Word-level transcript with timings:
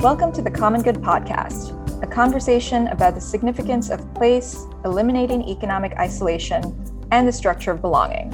Welcome 0.00 0.30
to 0.32 0.42
the 0.42 0.50
Common 0.50 0.82
Good 0.82 0.96
Podcast, 0.96 1.72
a 2.02 2.06
conversation 2.06 2.88
about 2.88 3.14
the 3.14 3.20
significance 3.20 3.88
of 3.88 4.14
place, 4.14 4.66
eliminating 4.84 5.48
economic 5.48 5.94
isolation, 5.94 6.62
and 7.12 7.26
the 7.26 7.32
structure 7.32 7.70
of 7.70 7.80
belonging. 7.80 8.30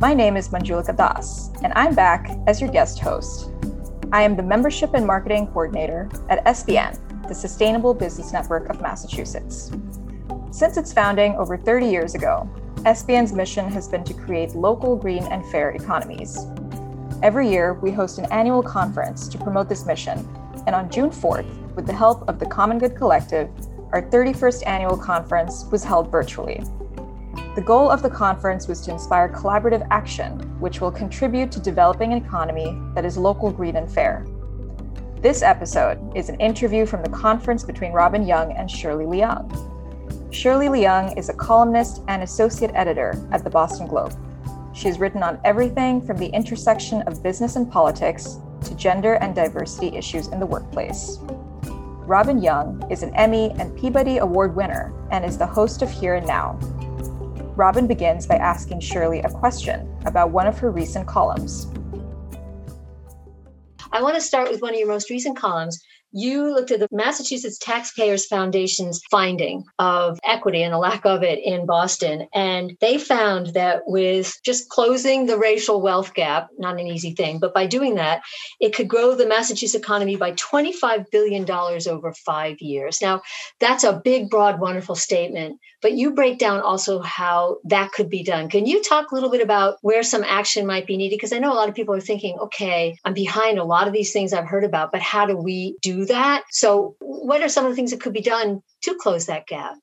My 0.00 0.12
name 0.12 0.36
is 0.36 0.48
Manjulika 0.48 0.96
Das, 0.96 1.50
and 1.62 1.72
I'm 1.76 1.94
back 1.94 2.36
as 2.48 2.60
your 2.60 2.72
guest 2.72 2.98
host. 2.98 3.52
I 4.10 4.22
am 4.22 4.34
the 4.34 4.42
Membership 4.42 4.94
and 4.94 5.06
Marketing 5.06 5.46
Coordinator 5.46 6.08
at 6.28 6.44
SBN, 6.44 7.28
the 7.28 7.36
Sustainable 7.36 7.94
Business 7.94 8.32
Network 8.32 8.68
of 8.68 8.80
Massachusetts. 8.80 9.70
Since 10.50 10.76
its 10.76 10.92
founding 10.92 11.36
over 11.36 11.56
30 11.56 11.86
years 11.86 12.16
ago, 12.16 12.50
SBN's 12.78 13.32
mission 13.32 13.70
has 13.70 13.86
been 13.86 14.02
to 14.02 14.12
create 14.12 14.56
local, 14.56 14.96
green, 14.96 15.22
and 15.22 15.46
fair 15.52 15.70
economies. 15.70 16.46
Every 17.22 17.48
year, 17.48 17.74
we 17.74 17.92
host 17.92 18.18
an 18.18 18.26
annual 18.32 18.62
conference 18.62 19.28
to 19.28 19.38
promote 19.38 19.68
this 19.68 19.86
mission, 19.86 20.26
and 20.66 20.74
on 20.74 20.90
June 20.90 21.10
4th, 21.10 21.74
with 21.74 21.86
the 21.86 21.92
help 21.92 22.28
of 22.28 22.38
the 22.38 22.46
Common 22.46 22.78
Good 22.78 22.96
Collective, 22.96 23.48
our 23.92 24.02
31st 24.02 24.66
annual 24.66 24.96
conference 24.96 25.64
was 25.70 25.82
held 25.82 26.10
virtually. 26.10 26.62
The 27.54 27.62
goal 27.62 27.90
of 27.90 28.02
the 28.02 28.10
conference 28.10 28.68
was 28.68 28.80
to 28.82 28.92
inspire 28.92 29.28
collaborative 29.28 29.86
action, 29.90 30.38
which 30.60 30.80
will 30.80 30.92
contribute 30.92 31.50
to 31.52 31.60
developing 31.60 32.12
an 32.12 32.24
economy 32.24 32.78
that 32.94 33.04
is 33.04 33.16
local, 33.16 33.50
green, 33.50 33.76
and 33.76 33.90
fair. 33.90 34.26
This 35.20 35.42
episode 35.42 36.16
is 36.16 36.28
an 36.28 36.40
interview 36.40 36.86
from 36.86 37.02
the 37.02 37.10
conference 37.10 37.64
between 37.64 37.92
Robin 37.92 38.26
Young 38.26 38.52
and 38.52 38.70
Shirley 38.70 39.04
Leung. 39.04 39.50
Shirley 40.32 40.68
Leung 40.68 41.16
is 41.18 41.28
a 41.28 41.34
columnist 41.34 42.02
and 42.08 42.22
associate 42.22 42.70
editor 42.74 43.14
at 43.32 43.44
the 43.44 43.50
Boston 43.50 43.86
Globe. 43.86 44.14
She 44.72 44.88
has 44.88 44.98
written 44.98 45.22
on 45.22 45.40
everything 45.44 46.00
from 46.00 46.16
the 46.16 46.28
intersection 46.28 47.02
of 47.02 47.22
business 47.22 47.56
and 47.56 47.70
politics 47.70 48.38
to 48.62 48.74
gender 48.74 49.14
and 49.14 49.34
diversity 49.34 49.96
issues 49.96 50.28
in 50.28 50.40
the 50.40 50.46
workplace. 50.46 51.18
Robin 52.10 52.42
Young 52.42 52.84
is 52.90 53.02
an 53.02 53.14
Emmy 53.14 53.52
and 53.52 53.76
Peabody 53.78 54.18
Award 54.18 54.56
winner 54.56 54.92
and 55.10 55.24
is 55.24 55.38
the 55.38 55.46
host 55.46 55.82
of 55.82 55.90
Here 55.90 56.14
and 56.14 56.26
Now. 56.26 56.58
Robin 57.56 57.86
begins 57.86 58.26
by 58.26 58.36
asking 58.36 58.80
Shirley 58.80 59.20
a 59.20 59.30
question 59.30 59.88
about 60.06 60.30
one 60.30 60.46
of 60.46 60.58
her 60.58 60.70
recent 60.70 61.06
columns. 61.06 61.66
I 63.92 64.02
want 64.02 64.14
to 64.14 64.20
start 64.20 64.50
with 64.50 64.62
one 64.62 64.72
of 64.72 64.78
your 64.78 64.88
most 64.88 65.10
recent 65.10 65.36
columns 65.36 65.82
you 66.12 66.52
looked 66.52 66.70
at 66.70 66.80
the 66.80 66.88
Massachusetts 66.90 67.58
Taxpayers 67.58 68.26
Foundation's 68.26 69.00
finding 69.10 69.64
of 69.78 70.18
equity 70.24 70.62
and 70.62 70.72
the 70.72 70.78
lack 70.78 71.04
of 71.04 71.22
it 71.22 71.38
in 71.44 71.66
Boston. 71.66 72.26
And 72.34 72.76
they 72.80 72.98
found 72.98 73.48
that 73.48 73.82
with 73.86 74.38
just 74.44 74.68
closing 74.68 75.26
the 75.26 75.38
racial 75.38 75.80
wealth 75.80 76.14
gap, 76.14 76.48
not 76.58 76.80
an 76.80 76.86
easy 76.86 77.14
thing, 77.14 77.38
but 77.38 77.54
by 77.54 77.66
doing 77.66 77.94
that, 77.94 78.22
it 78.60 78.74
could 78.74 78.88
grow 78.88 79.14
the 79.14 79.26
Massachusetts 79.26 79.74
economy 79.74 80.16
by 80.16 80.32
$25 80.32 81.10
billion 81.10 81.48
over 81.50 82.12
five 82.12 82.60
years. 82.60 83.00
Now, 83.00 83.22
that's 83.60 83.84
a 83.84 84.00
big, 84.04 84.30
broad, 84.30 84.60
wonderful 84.60 84.94
statement, 84.94 85.60
but 85.82 85.92
you 85.92 86.12
break 86.12 86.38
down 86.38 86.60
also 86.60 87.00
how 87.00 87.58
that 87.64 87.92
could 87.92 88.10
be 88.10 88.22
done. 88.22 88.48
Can 88.48 88.66
you 88.66 88.82
talk 88.82 89.10
a 89.10 89.14
little 89.14 89.30
bit 89.30 89.42
about 89.42 89.78
where 89.82 90.02
some 90.02 90.24
action 90.24 90.66
might 90.66 90.86
be 90.86 90.96
needed? 90.96 91.16
Because 91.16 91.32
I 91.32 91.38
know 91.38 91.52
a 91.52 91.54
lot 91.54 91.68
of 91.68 91.74
people 91.74 91.94
are 91.94 92.00
thinking, 92.00 92.36
okay, 92.38 92.98
I'm 93.04 93.14
behind 93.14 93.58
a 93.58 93.64
lot 93.64 93.86
of 93.86 93.92
these 93.92 94.12
things 94.12 94.32
I've 94.32 94.48
heard 94.48 94.64
about, 94.64 94.92
but 94.92 95.00
how 95.00 95.26
do 95.26 95.36
we 95.36 95.76
do 95.82 95.99
that. 96.06 96.44
So, 96.50 96.96
what 97.00 97.42
are 97.42 97.48
some 97.48 97.64
of 97.64 97.72
the 97.72 97.76
things 97.76 97.90
that 97.90 98.00
could 98.00 98.12
be 98.12 98.20
done 98.20 98.62
to 98.82 98.94
close 98.94 99.26
that 99.26 99.46
gap? 99.46 99.76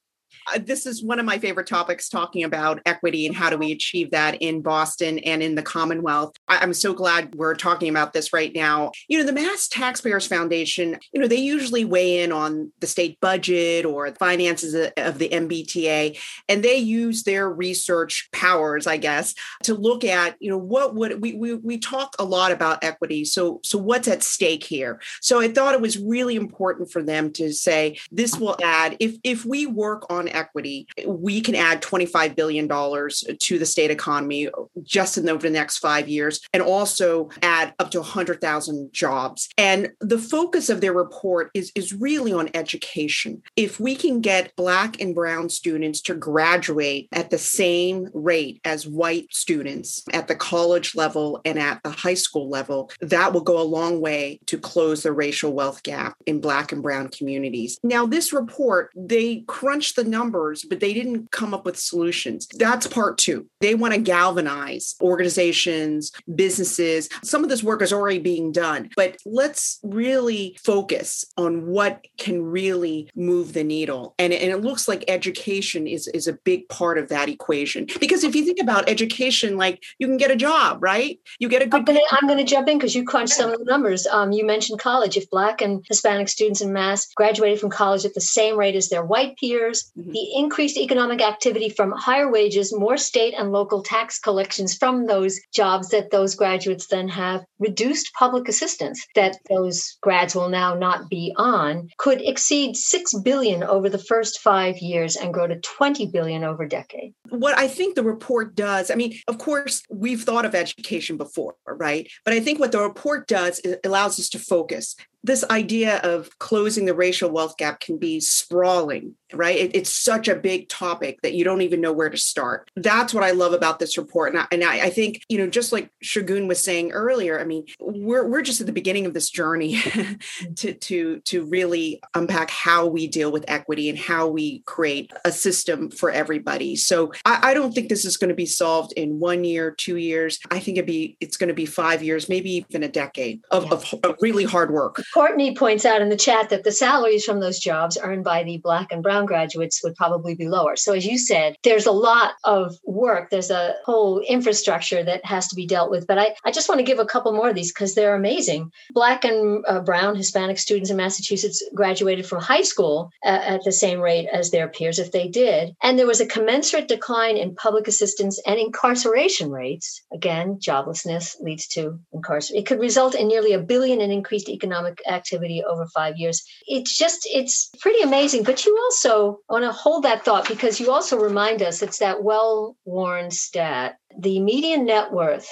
Uh, 0.53 0.59
this 0.63 0.85
is 0.85 1.03
one 1.03 1.19
of 1.19 1.25
my 1.25 1.37
favorite 1.37 1.67
topics 1.67 2.09
talking 2.09 2.43
about 2.43 2.79
equity 2.85 3.25
and 3.25 3.35
how 3.35 3.49
do 3.49 3.57
we 3.57 3.71
achieve 3.71 4.11
that 4.11 4.41
in 4.41 4.61
Boston 4.61 5.19
and 5.19 5.43
in 5.43 5.55
the 5.55 5.61
Commonwealth. 5.61 6.35
I, 6.47 6.63
am 6.63 6.73
so 6.73 6.93
glad 6.93 7.35
we're 7.35 7.55
talking 7.55 7.89
about 7.89 8.13
this 8.13 8.31
right 8.31 8.53
now. 8.53 8.91
You 9.07 9.19
know, 9.19 9.25
the 9.25 9.33
Mass 9.33 9.67
Taxpayers 9.67 10.27
Foundation, 10.27 10.97
you 11.11 11.19
know, 11.19 11.27
they 11.27 11.35
usually 11.35 11.83
weigh 11.83 12.23
in 12.23 12.31
on 12.31 12.71
the 12.79 12.87
state 12.87 13.19
budget 13.19 13.85
or 13.85 14.09
the 14.09 14.17
finances 14.17 14.73
of 14.97 15.17
the 15.17 15.29
MBTA, 15.29 16.19
and 16.47 16.63
they 16.63 16.77
use 16.77 17.23
their 17.23 17.49
research 17.49 18.29
powers, 18.31 18.87
I 18.87 18.97
guess, 18.97 19.33
to 19.63 19.73
look 19.73 20.03
at, 20.03 20.35
you 20.39 20.49
know, 20.49 20.57
what 20.57 20.95
would 20.95 21.21
we 21.21 21.33
we, 21.33 21.55
we 21.55 21.77
talk 21.77 22.15
a 22.19 22.23
lot 22.23 22.51
about 22.51 22.83
equity. 22.83 23.25
So 23.25 23.59
so 23.63 23.77
what's 23.77 24.07
at 24.07 24.23
stake 24.23 24.63
here? 24.63 25.01
So 25.21 25.39
I 25.39 25.49
thought 25.49 25.73
it 25.73 25.81
was 25.81 25.97
really 25.97 26.35
important 26.35 26.91
for 26.91 27.03
them 27.03 27.33
to 27.33 27.51
say 27.51 27.99
this 28.11 28.37
will 28.37 28.57
add 28.63 28.95
if 28.99 29.17
if 29.23 29.45
we 29.45 29.65
work 29.65 30.05
on 30.09 30.29
equity, 30.37 30.87
we 31.05 31.41
can 31.41 31.55
add 31.55 31.81
$25 31.81 32.35
billion 32.35 32.67
to 32.67 33.59
the 33.59 33.65
state 33.65 33.91
economy 33.91 34.49
just 34.83 35.17
in 35.17 35.27
over 35.27 35.41
the 35.41 35.49
next 35.49 35.79
five 35.79 36.07
years 36.07 36.39
and 36.53 36.63
also 36.63 37.29
add 37.41 37.73
up 37.79 37.91
to 37.91 37.99
100,000 37.99 38.93
jobs. 38.93 39.49
And 39.57 39.89
the 39.99 40.19
focus 40.19 40.69
of 40.69 40.81
their 40.81 40.93
report 40.93 41.51
is, 41.53 41.71
is 41.75 41.93
really 41.93 42.31
on 42.31 42.49
education. 42.53 43.41
If 43.55 43.79
we 43.79 43.95
can 43.95 44.21
get 44.21 44.55
Black 44.55 45.01
and 45.01 45.15
Brown 45.15 45.49
students 45.49 46.01
to 46.01 46.15
graduate 46.15 47.07
at 47.11 47.29
the 47.29 47.37
same 47.37 48.09
rate 48.13 48.61
as 48.63 48.87
white 48.87 49.33
students 49.33 50.03
at 50.13 50.27
the 50.27 50.35
college 50.35 50.95
level 50.95 51.41
and 51.45 51.57
at 51.59 51.81
the 51.83 51.89
high 51.89 52.13
school 52.13 52.49
level, 52.49 52.91
that 53.01 53.33
will 53.33 53.41
go 53.41 53.59
a 53.59 53.63
long 53.63 53.99
way 53.99 54.39
to 54.45 54.57
close 54.57 55.03
the 55.03 55.11
racial 55.11 55.53
wealth 55.53 55.83
gap 55.83 56.15
in 56.25 56.41
Black 56.41 56.71
and 56.71 56.83
Brown 56.83 57.09
communities. 57.09 57.79
Now, 57.83 58.05
this 58.05 58.33
report, 58.33 58.91
they 58.95 59.43
crunched 59.47 59.95
the 59.95 60.03
numbers 60.03 60.26
numbers, 60.27 60.65
but 60.67 60.81
they 60.81 60.93
didn't 60.93 61.31
come 61.31 61.53
up 61.53 61.63
with 61.63 61.79
solutions. 61.79 62.47
That's 62.57 62.85
part 62.85 63.17
two. 63.17 63.47
They 63.61 63.75
want 63.75 63.93
to 63.93 63.99
galvanize 63.99 64.95
organizations, 65.01 66.11
businesses. 66.35 67.07
Some 67.23 67.43
of 67.43 67.49
this 67.49 67.63
work 67.63 67.81
is 67.81 67.93
already 67.93 68.19
being 68.19 68.51
done, 68.51 68.89
but 68.97 69.17
let's 69.25 69.79
really 69.83 70.57
focus 70.61 71.23
on 71.37 71.67
what 71.67 72.05
can 72.17 72.41
really 72.41 73.09
move 73.15 73.53
the 73.53 73.63
needle. 73.63 74.15
And, 74.19 74.33
and 74.33 74.51
it 74.51 74.57
looks 74.57 74.87
like 74.87 75.05
education 75.07 75.87
is, 75.87 76.07
is 76.09 76.27
a 76.27 76.33
big 76.33 76.67
part 76.67 76.97
of 76.97 77.07
that 77.07 77.29
equation. 77.29 77.87
Because 77.99 78.25
if 78.25 78.35
you 78.35 78.43
think 78.43 78.59
about 78.59 78.89
education, 78.89 79.55
like 79.55 79.81
you 79.97 80.07
can 80.07 80.17
get 80.17 80.31
a 80.31 80.35
job, 80.35 80.83
right? 80.83 81.19
You 81.39 81.47
get 81.47 81.61
a 81.61 81.67
good. 81.67 81.87
I'm 82.11 82.27
going 82.27 82.37
to 82.37 82.43
jump 82.43 82.67
in 82.67 82.77
because 82.77 82.95
you 82.95 83.05
crunched 83.05 83.33
some 83.33 83.51
of 83.51 83.59
the 83.59 83.65
numbers. 83.65 84.05
Um, 84.07 84.33
you 84.33 84.45
mentioned 84.45 84.79
college. 84.79 85.15
If 85.15 85.29
Black 85.29 85.61
and 85.61 85.85
Hispanic 85.87 86.27
students 86.27 86.61
in 86.61 86.73
Mass 86.73 87.13
graduated 87.13 87.59
from 87.61 87.69
college 87.69 88.03
at 88.03 88.13
the 88.13 88.21
same 88.21 88.57
rate 88.57 88.75
as 88.75 88.89
their 88.89 89.05
white 89.05 89.37
peers, 89.37 89.91
mm-hmm 89.97 90.16
the 90.17 90.39
increased 90.39 90.77
economic 90.77 91.21
activity 91.21 91.69
from 91.69 91.91
higher 91.91 92.31
wages, 92.31 92.73
more 92.73 92.97
state 92.97 93.35
and 93.37 93.51
local 93.51 93.83
tax 93.83 94.17
collections 94.17 94.73
from 94.73 95.05
those 95.05 95.39
jobs 95.53 95.89
that 95.89 96.09
those 96.09 96.33
graduates 96.33 96.87
then 96.87 97.07
have, 97.07 97.45
reduced 97.59 98.11
public 98.17 98.47
assistance 98.47 99.05
that 99.13 99.37
those 99.47 99.97
grads 100.01 100.33
will 100.33 100.49
now 100.49 100.73
not 100.73 101.07
be 101.07 101.33
on, 101.37 101.87
could 101.97 102.19
exceed 102.21 102.75
6 102.75 103.13
billion 103.19 103.63
over 103.63 103.89
the 103.89 103.99
first 103.99 104.39
5 104.39 104.77
years 104.79 105.15
and 105.15 105.33
grow 105.33 105.45
to 105.45 105.59
20 105.59 106.07
billion 106.07 106.43
over 106.43 106.63
a 106.63 106.69
decade. 106.69 107.13
What 107.29 107.55
I 107.55 107.67
think 107.67 107.93
the 107.93 108.03
report 108.03 108.55
does, 108.55 108.89
I 108.89 108.95
mean, 108.95 109.19
of 109.27 109.37
course, 109.37 109.83
we've 109.91 110.23
thought 110.23 110.45
of 110.45 110.55
education 110.55 111.17
before, 111.17 111.55
right? 111.67 112.09
But 112.25 112.33
I 112.33 112.39
think 112.39 112.59
what 112.59 112.71
the 112.71 112.81
report 112.81 113.27
does 113.27 113.59
is 113.59 113.77
allows 113.83 114.19
us 114.19 114.29
to 114.29 114.39
focus 114.39 114.95
this 115.23 115.43
idea 115.49 115.97
of 115.97 116.37
closing 116.39 116.85
the 116.85 116.93
racial 116.93 117.29
wealth 117.29 117.57
gap 117.57 117.79
can 117.79 117.97
be 117.97 118.19
sprawling 118.19 119.15
right? 119.33 119.57
It, 119.57 119.75
it's 119.75 119.93
such 119.93 120.27
a 120.27 120.35
big 120.35 120.69
topic 120.69 121.21
that 121.21 121.33
you 121.33 121.43
don't 121.43 121.61
even 121.61 121.81
know 121.81 121.91
where 121.91 122.09
to 122.09 122.17
start. 122.17 122.69
That's 122.75 123.13
what 123.13 123.23
i 123.23 123.31
love 123.31 123.53
about 123.53 123.79
this 123.79 123.97
report. 123.97 124.33
And 124.33 124.41
I, 124.41 124.47
and 124.51 124.63
I, 124.63 124.85
I 124.85 124.89
think 124.89 125.21
you 125.29 125.37
know 125.37 125.47
just 125.47 125.71
like 125.71 125.89
shagun 126.03 126.47
was 126.47 126.63
saying 126.63 126.91
earlier 126.91 127.39
i 127.39 127.43
mean 127.43 127.65
we're, 127.79 128.27
we're 128.27 128.41
just 128.41 128.61
at 128.61 128.67
the 128.67 128.73
beginning 128.73 129.05
of 129.05 129.13
this 129.13 129.29
journey 129.29 129.79
to 130.55 130.73
to 130.73 131.19
to 131.19 131.45
really 131.45 132.01
unpack 132.15 132.49
how 132.49 132.85
we 132.85 133.07
deal 133.07 133.31
with 133.31 133.45
equity 133.47 133.89
and 133.89 133.97
how 133.97 134.27
we 134.27 134.59
create 134.59 135.11
a 135.25 135.31
system 135.31 135.89
for 135.89 136.09
everybody. 136.09 136.75
So 136.75 137.11
i, 137.25 137.51
I 137.51 137.53
don't 137.53 137.73
think 137.73 137.89
this 137.89 138.05
is 138.05 138.17
going 138.17 138.29
to 138.29 138.35
be 138.35 138.45
solved 138.45 138.93
in 138.93 139.19
one 139.19 139.43
year 139.43 139.71
two 139.71 139.97
years. 139.97 140.39
I 140.51 140.59
think 140.59 140.77
it'd 140.77 140.87
be 140.87 141.17
it's 141.19 141.37
going 141.37 141.49
to 141.49 141.53
be 141.53 141.65
five 141.65 142.03
years 142.03 142.29
maybe 142.29 142.51
even 142.51 142.83
a 142.83 142.87
decade 142.87 143.41
of, 143.51 143.65
yeah. 143.65 143.71
of, 143.71 143.93
of 144.03 144.15
really 144.21 144.43
hard 144.43 144.71
work 144.71 145.01
Courtney 145.13 145.55
points 145.55 145.85
out 145.85 146.01
in 146.01 146.09
the 146.09 146.17
chat 146.17 146.49
that 146.49 146.63
the 146.63 146.71
salaries 146.71 147.25
from 147.25 147.39
those 147.39 147.59
jobs 147.59 147.97
earned 148.01 148.23
by 148.23 148.43
the 148.43 148.57
black 148.57 148.91
and 148.91 149.03
brown 149.03 149.25
graduates 149.25 149.83
would 149.83 149.95
probably 149.95 150.35
be 150.35 150.47
lower. 150.47 150.75
So, 150.75 150.93
as 150.93 151.05
you 151.05 151.17
said, 151.17 151.55
there's 151.63 151.85
a 151.85 151.91
lot 151.91 152.33
of 152.43 152.75
work, 152.85 153.29
there's 153.29 153.51
a 153.51 153.75
whole 153.85 154.19
infrastructure 154.19 155.03
that 155.03 155.25
has 155.25 155.47
to 155.47 155.55
be 155.55 155.65
dealt 155.65 155.89
with. 155.89 156.07
But 156.07 156.17
I, 156.17 156.35
I 156.45 156.51
just 156.51 156.69
want 156.69 156.79
to 156.79 156.85
give 156.85 156.99
a 156.99 157.05
couple 157.05 157.31
more 157.33 157.49
of 157.49 157.55
these 157.55 157.71
because 157.71 157.95
they're 157.95 158.15
amazing. 158.15 158.71
Black 158.93 159.23
and 159.25 159.63
uh, 159.67 159.81
brown 159.81 160.15
Hispanic 160.15 160.57
students 160.57 160.89
in 160.89 160.97
Massachusetts 160.97 161.63
graduated 161.73 162.25
from 162.25 162.41
high 162.41 162.61
school 162.61 163.11
uh, 163.25 163.29
at 163.29 163.63
the 163.63 163.71
same 163.71 163.99
rate 163.99 164.27
as 164.31 164.51
their 164.51 164.67
peers 164.67 164.99
if 164.99 165.11
they 165.11 165.27
did. 165.27 165.75
And 165.81 165.97
there 165.97 166.07
was 166.07 166.21
a 166.21 166.25
commensurate 166.25 166.87
decline 166.87 167.37
in 167.37 167.55
public 167.55 167.87
assistance 167.87 168.39
and 168.45 168.59
incarceration 168.59 169.51
rates. 169.51 170.01
Again, 170.13 170.59
joblessness 170.61 171.39
leads 171.41 171.67
to 171.69 171.99
incarceration. 172.13 172.57
It 172.57 172.65
could 172.65 172.79
result 172.79 173.15
in 173.15 173.27
nearly 173.27 173.53
a 173.53 173.59
billion 173.59 174.01
in 174.01 174.11
increased 174.11 174.49
economic 174.49 174.96
activity 175.07 175.63
over 175.63 175.87
five 175.87 176.17
years. 176.17 176.43
It's 176.67 176.97
just, 176.97 177.27
it's 177.31 177.69
pretty 177.79 178.01
amazing. 178.01 178.43
But 178.43 178.65
you 178.65 178.77
also 178.85 179.39
want 179.49 179.63
to 179.63 179.71
hold 179.71 180.03
that 180.03 180.25
thought 180.25 180.47
because 180.47 180.79
you 180.79 180.91
also 180.91 181.17
remind 181.17 181.61
us 181.61 181.81
it's 181.81 181.99
that 181.99 182.23
well 182.23 182.75
worn 182.85 183.31
stat. 183.31 183.97
The 184.19 184.39
median 184.39 184.85
net 184.85 185.11
worth 185.11 185.49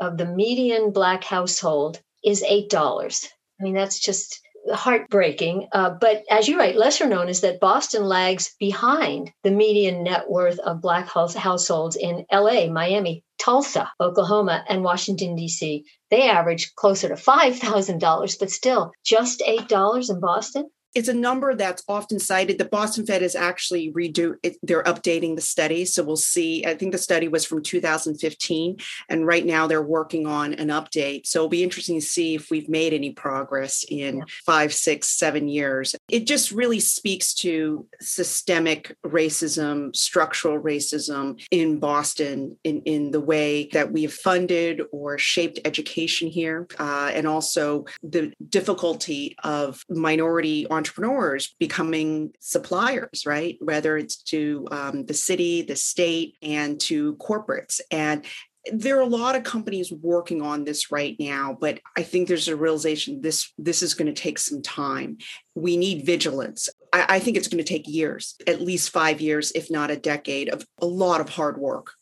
of 0.00 0.16
the 0.16 0.26
median 0.26 0.90
Black 0.90 1.24
household 1.24 2.00
is 2.24 2.42
$8. 2.42 3.28
I 3.60 3.64
mean, 3.64 3.74
that's 3.74 3.98
just 3.98 4.40
heartbreaking. 4.72 5.68
Uh, 5.72 5.90
but 5.90 6.22
as 6.30 6.48
you 6.48 6.58
write, 6.58 6.76
lesser 6.76 7.06
known 7.06 7.28
is 7.28 7.40
that 7.42 7.60
Boston 7.60 8.04
lags 8.04 8.54
behind 8.58 9.32
the 9.42 9.50
median 9.50 10.02
net 10.02 10.28
worth 10.28 10.58
of 10.58 10.80
Black 10.80 11.08
households 11.08 11.96
in 11.96 12.26
LA, 12.32 12.66
Miami, 12.66 13.24
Tulsa, 13.38 13.90
Oklahoma, 14.00 14.64
and 14.68 14.82
Washington, 14.82 15.36
D.C. 15.36 15.84
They 16.10 16.28
average 16.28 16.74
closer 16.74 17.08
to 17.08 17.14
$5,000, 17.14 18.38
but 18.38 18.50
still 18.50 18.92
just 19.04 19.40
$8 19.40 20.10
in 20.10 20.20
Boston 20.20 20.70
it's 20.94 21.08
a 21.08 21.14
number 21.14 21.54
that's 21.54 21.82
often 21.88 22.18
cited. 22.18 22.58
The 22.58 22.64
Boston 22.64 23.06
Fed 23.06 23.22
is 23.22 23.34
actually 23.34 23.92
redo 23.92 24.36
it, 24.42 24.56
they're 24.62 24.82
updating 24.82 25.36
the 25.36 25.42
study. 25.42 25.84
So 25.84 26.02
we'll 26.02 26.16
see. 26.16 26.64
I 26.64 26.74
think 26.74 26.92
the 26.92 26.98
study 26.98 27.28
was 27.28 27.44
from 27.44 27.62
2015, 27.62 28.76
and 29.08 29.26
right 29.26 29.44
now 29.44 29.66
they're 29.66 29.82
working 29.82 30.26
on 30.26 30.54
an 30.54 30.68
update. 30.68 31.26
So 31.26 31.40
it'll 31.40 31.48
be 31.48 31.62
interesting 31.62 32.00
to 32.00 32.06
see 32.06 32.34
if 32.34 32.50
we've 32.50 32.68
made 32.68 32.92
any 32.92 33.12
progress 33.12 33.84
in 33.88 34.18
yeah. 34.18 34.24
five, 34.46 34.72
six, 34.72 35.08
seven 35.08 35.48
years. 35.48 35.94
It 36.10 36.26
just 36.26 36.50
really 36.50 36.80
speaks 36.80 37.34
to 37.34 37.86
systemic 38.00 38.96
racism, 39.04 39.94
structural 39.94 40.60
racism 40.60 41.40
in 41.50 41.78
Boston 41.78 42.56
in, 42.64 42.82
in 42.82 43.10
the 43.10 43.20
way 43.20 43.68
that 43.72 43.92
we've 43.92 44.12
funded 44.12 44.82
or 44.92 45.18
shaped 45.18 45.60
education 45.64 46.28
here, 46.28 46.66
uh, 46.78 47.10
and 47.12 47.26
also 47.26 47.84
the 48.02 48.32
difficulty 48.48 49.36
of 49.44 49.82
minority 49.88 50.66
entrepreneurs 50.78 51.54
becoming 51.58 52.32
suppliers, 52.40 53.24
right? 53.26 53.56
Whether 53.60 53.98
it's 53.98 54.16
to 54.24 54.66
um, 54.70 55.04
the 55.04 55.14
city, 55.14 55.62
the 55.62 55.76
state, 55.76 56.36
and 56.42 56.80
to 56.82 57.16
corporates. 57.16 57.80
And 57.90 58.24
there 58.72 58.98
are 58.98 59.02
a 59.02 59.06
lot 59.06 59.34
of 59.34 59.44
companies 59.44 59.92
working 59.92 60.42
on 60.42 60.64
this 60.64 60.90
right 60.90 61.16
now 61.18 61.56
but 61.58 61.78
i 61.96 62.02
think 62.02 62.28
there's 62.28 62.48
a 62.48 62.56
realization 62.56 63.22
this 63.22 63.52
this 63.56 63.82
is 63.82 63.94
going 63.94 64.12
to 64.12 64.22
take 64.22 64.38
some 64.38 64.60
time 64.60 65.16
we 65.54 65.76
need 65.76 66.04
vigilance 66.04 66.68
I, 66.92 67.06
I 67.08 67.18
think 67.18 67.36
it's 67.36 67.48
going 67.48 67.64
to 67.64 67.68
take 67.68 67.88
years 67.88 68.34
at 68.46 68.60
least 68.60 68.90
five 68.90 69.20
years 69.20 69.52
if 69.52 69.70
not 69.70 69.90
a 69.90 69.96
decade 69.96 70.50
of 70.50 70.66
a 70.82 70.86
lot 70.86 71.20
of 71.20 71.28
hard 71.30 71.56
work 71.56 71.92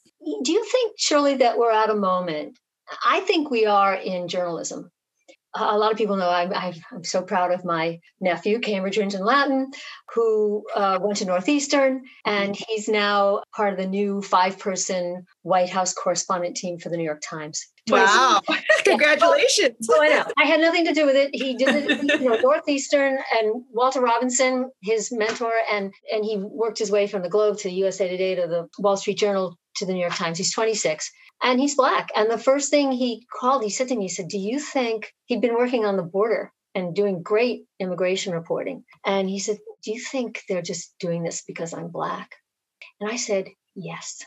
do 0.42 0.50
you 0.50 0.64
think 0.64 0.94
shirley 0.98 1.36
that 1.36 1.58
we're 1.58 1.70
at 1.70 1.90
a 1.90 1.94
moment 1.94 2.58
i 3.04 3.20
think 3.20 3.50
we 3.50 3.66
are 3.66 3.94
in 3.94 4.26
journalism 4.26 4.90
a 5.58 5.78
lot 5.78 5.92
of 5.92 5.98
people 5.98 6.16
know 6.16 6.28
I'm, 6.28 6.52
I'm, 6.54 7.04
so 7.04 7.22
proud 7.22 7.52
of 7.52 7.64
my 7.64 8.00
nephew, 8.20 8.58
Cambridge 8.58 8.96
Rindge 8.96 9.14
and 9.14 9.24
Latin, 9.24 9.70
who 10.14 10.64
uh, 10.74 10.98
went 11.00 11.18
to 11.18 11.24
Northeastern, 11.24 12.02
and 12.24 12.56
he's 12.56 12.88
now 12.88 13.42
part 13.54 13.72
of 13.72 13.78
the 13.78 13.86
new 13.86 14.22
five 14.22 14.58
person 14.58 15.24
White 15.42 15.70
House 15.70 15.94
correspondent 15.94 16.56
team 16.56 16.78
for 16.78 16.88
the 16.88 16.96
New 16.96 17.04
York 17.04 17.22
Times. 17.28 17.66
Wow. 17.88 18.40
Congratulations. 18.84 19.88
Oh, 19.90 20.02
I 20.02 20.08
know. 20.08 20.24
I 20.36 20.44
had 20.44 20.60
nothing 20.60 20.84
to 20.86 20.92
do 20.92 21.06
with 21.06 21.16
it. 21.16 21.30
He 21.32 21.56
did 21.56 21.68
it, 21.68 22.20
you 22.20 22.28
know, 22.28 22.36
Northeastern 22.36 23.18
and 23.38 23.64
Walter 23.72 24.00
Robinson, 24.00 24.70
his 24.82 25.12
mentor, 25.12 25.52
and 25.70 25.92
and 26.12 26.24
he 26.24 26.36
worked 26.36 26.78
his 26.78 26.90
way 26.90 27.06
from 27.06 27.22
the 27.22 27.28
Globe 27.28 27.58
to 27.58 27.68
the 27.68 27.74
USA 27.74 28.08
Today 28.08 28.34
to 28.34 28.46
the 28.46 28.68
Wall 28.78 28.96
Street 28.96 29.18
Journal 29.18 29.56
to 29.76 29.86
the 29.86 29.92
New 29.92 30.00
York 30.00 30.14
Times. 30.14 30.38
He's 30.38 30.52
26 30.52 31.10
and 31.42 31.60
he's 31.60 31.76
black. 31.76 32.08
And 32.14 32.30
the 32.30 32.38
first 32.38 32.70
thing 32.70 32.92
he 32.92 33.26
called, 33.32 33.62
he 33.62 33.70
said 33.70 33.88
to 33.88 33.96
me, 33.96 34.04
he 34.04 34.08
said, 34.08 34.28
Do 34.28 34.38
you 34.38 34.58
think 34.58 35.12
he'd 35.26 35.40
been 35.40 35.54
working 35.54 35.84
on 35.84 35.96
the 35.96 36.02
border 36.02 36.52
and 36.74 36.94
doing 36.94 37.22
great 37.22 37.64
immigration 37.78 38.32
reporting? 38.32 38.84
And 39.04 39.28
he 39.28 39.38
said, 39.38 39.58
Do 39.84 39.92
you 39.92 40.00
think 40.00 40.42
they're 40.48 40.62
just 40.62 40.94
doing 40.98 41.22
this 41.22 41.42
because 41.46 41.72
I'm 41.72 41.88
black? 41.88 42.30
And 43.00 43.10
I 43.10 43.16
said, 43.16 43.48
Yes, 43.74 44.24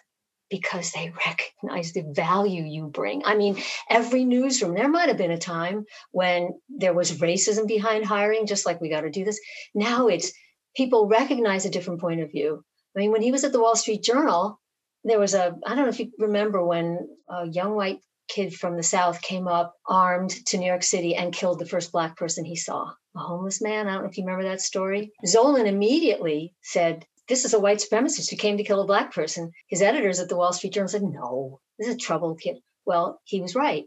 because 0.50 0.92
they 0.92 1.12
recognize 1.28 1.94
the 1.94 2.04
value 2.12 2.64
you 2.64 2.88
bring. 2.88 3.24
I 3.26 3.36
mean, 3.36 3.58
every 3.90 4.26
newsroom, 4.26 4.74
there 4.74 4.90
might 4.90 5.10
have 5.10 5.18
been 5.18 5.32
a 5.32 5.38
time 5.38 5.86
when 6.12 6.60
there 6.70 6.94
was 6.94 7.20
racism 7.20 7.68
behind 7.68 8.06
hiring, 8.06 8.48
just 8.48 8.66
like 8.66 8.82
we 8.82 8.90
got 8.90 9.02
to 9.02 9.12
do 9.12 9.26
this. 9.26 9.40
Now 9.74 10.08
it's 10.08 10.32
people 10.76 11.08
recognize 11.08 11.66
a 11.66 11.70
different 11.70 12.02
point 12.02 12.22
of 12.22 12.32
view. 12.32 12.64
I 12.96 13.00
mean, 13.00 13.12
when 13.12 13.22
he 13.22 13.32
was 13.32 13.44
at 13.44 13.52
the 13.52 13.62
Wall 13.62 13.76
Street 13.76 14.04
Journal, 14.04 14.60
there 15.04 15.20
was 15.20 15.34
a 15.34 15.56
i 15.66 15.76
don't 15.76 15.86
know 15.86 15.90
if 15.90 16.00
you 16.00 16.12
remember 16.18 16.64
when 16.64 17.08
a 17.30 17.48
young 17.48 17.76
white 17.76 18.00
kid 18.28 18.54
from 18.54 18.78
the 18.78 18.84
south 18.84 19.22
came 19.22 19.48
up 19.48 19.74
armed 19.88 20.32
to 20.46 20.58
new 20.58 20.68
york 20.68 20.84
city 20.84 21.16
and 21.16 21.34
killed 21.34 21.60
the 21.60 21.66
first 21.66 21.92
black 21.92 22.16
person 22.16 22.46
he 22.46 22.56
saw 22.56 22.92
a 23.16 23.20
homeless 23.20 23.62
man. 23.62 23.88
I 23.88 23.94
don't 23.94 24.04
know 24.04 24.10
if 24.10 24.18
you 24.18 24.26
remember 24.26 24.46
that 24.46 24.62
story. 24.62 25.12
Zolan 25.26 25.66
immediately 25.66 26.54
said 26.62 27.06
this 27.28 27.46
is 27.46 27.54
a 27.54 27.60
white 27.60 27.78
supremacist 27.78 28.30
who 28.30 28.38
came 28.38 28.58
to 28.58 28.64
kill 28.64 28.82
a 28.82 28.88
black 28.88 29.14
person. 29.14 29.52
His 29.68 29.82
editors 29.82 30.20
at 30.20 30.30
the 30.30 30.38
wall 30.38 30.54
street 30.54 30.74
journal 30.74 30.90
said 30.90 31.04
no 31.04 31.60
this 31.78 31.88
is 31.88 31.96
a 31.96 31.98
troubled 31.98 32.40
kid. 32.40 32.58
Well 32.86 33.20
he 33.26 33.42
was 33.42 33.56
right. 33.56 33.86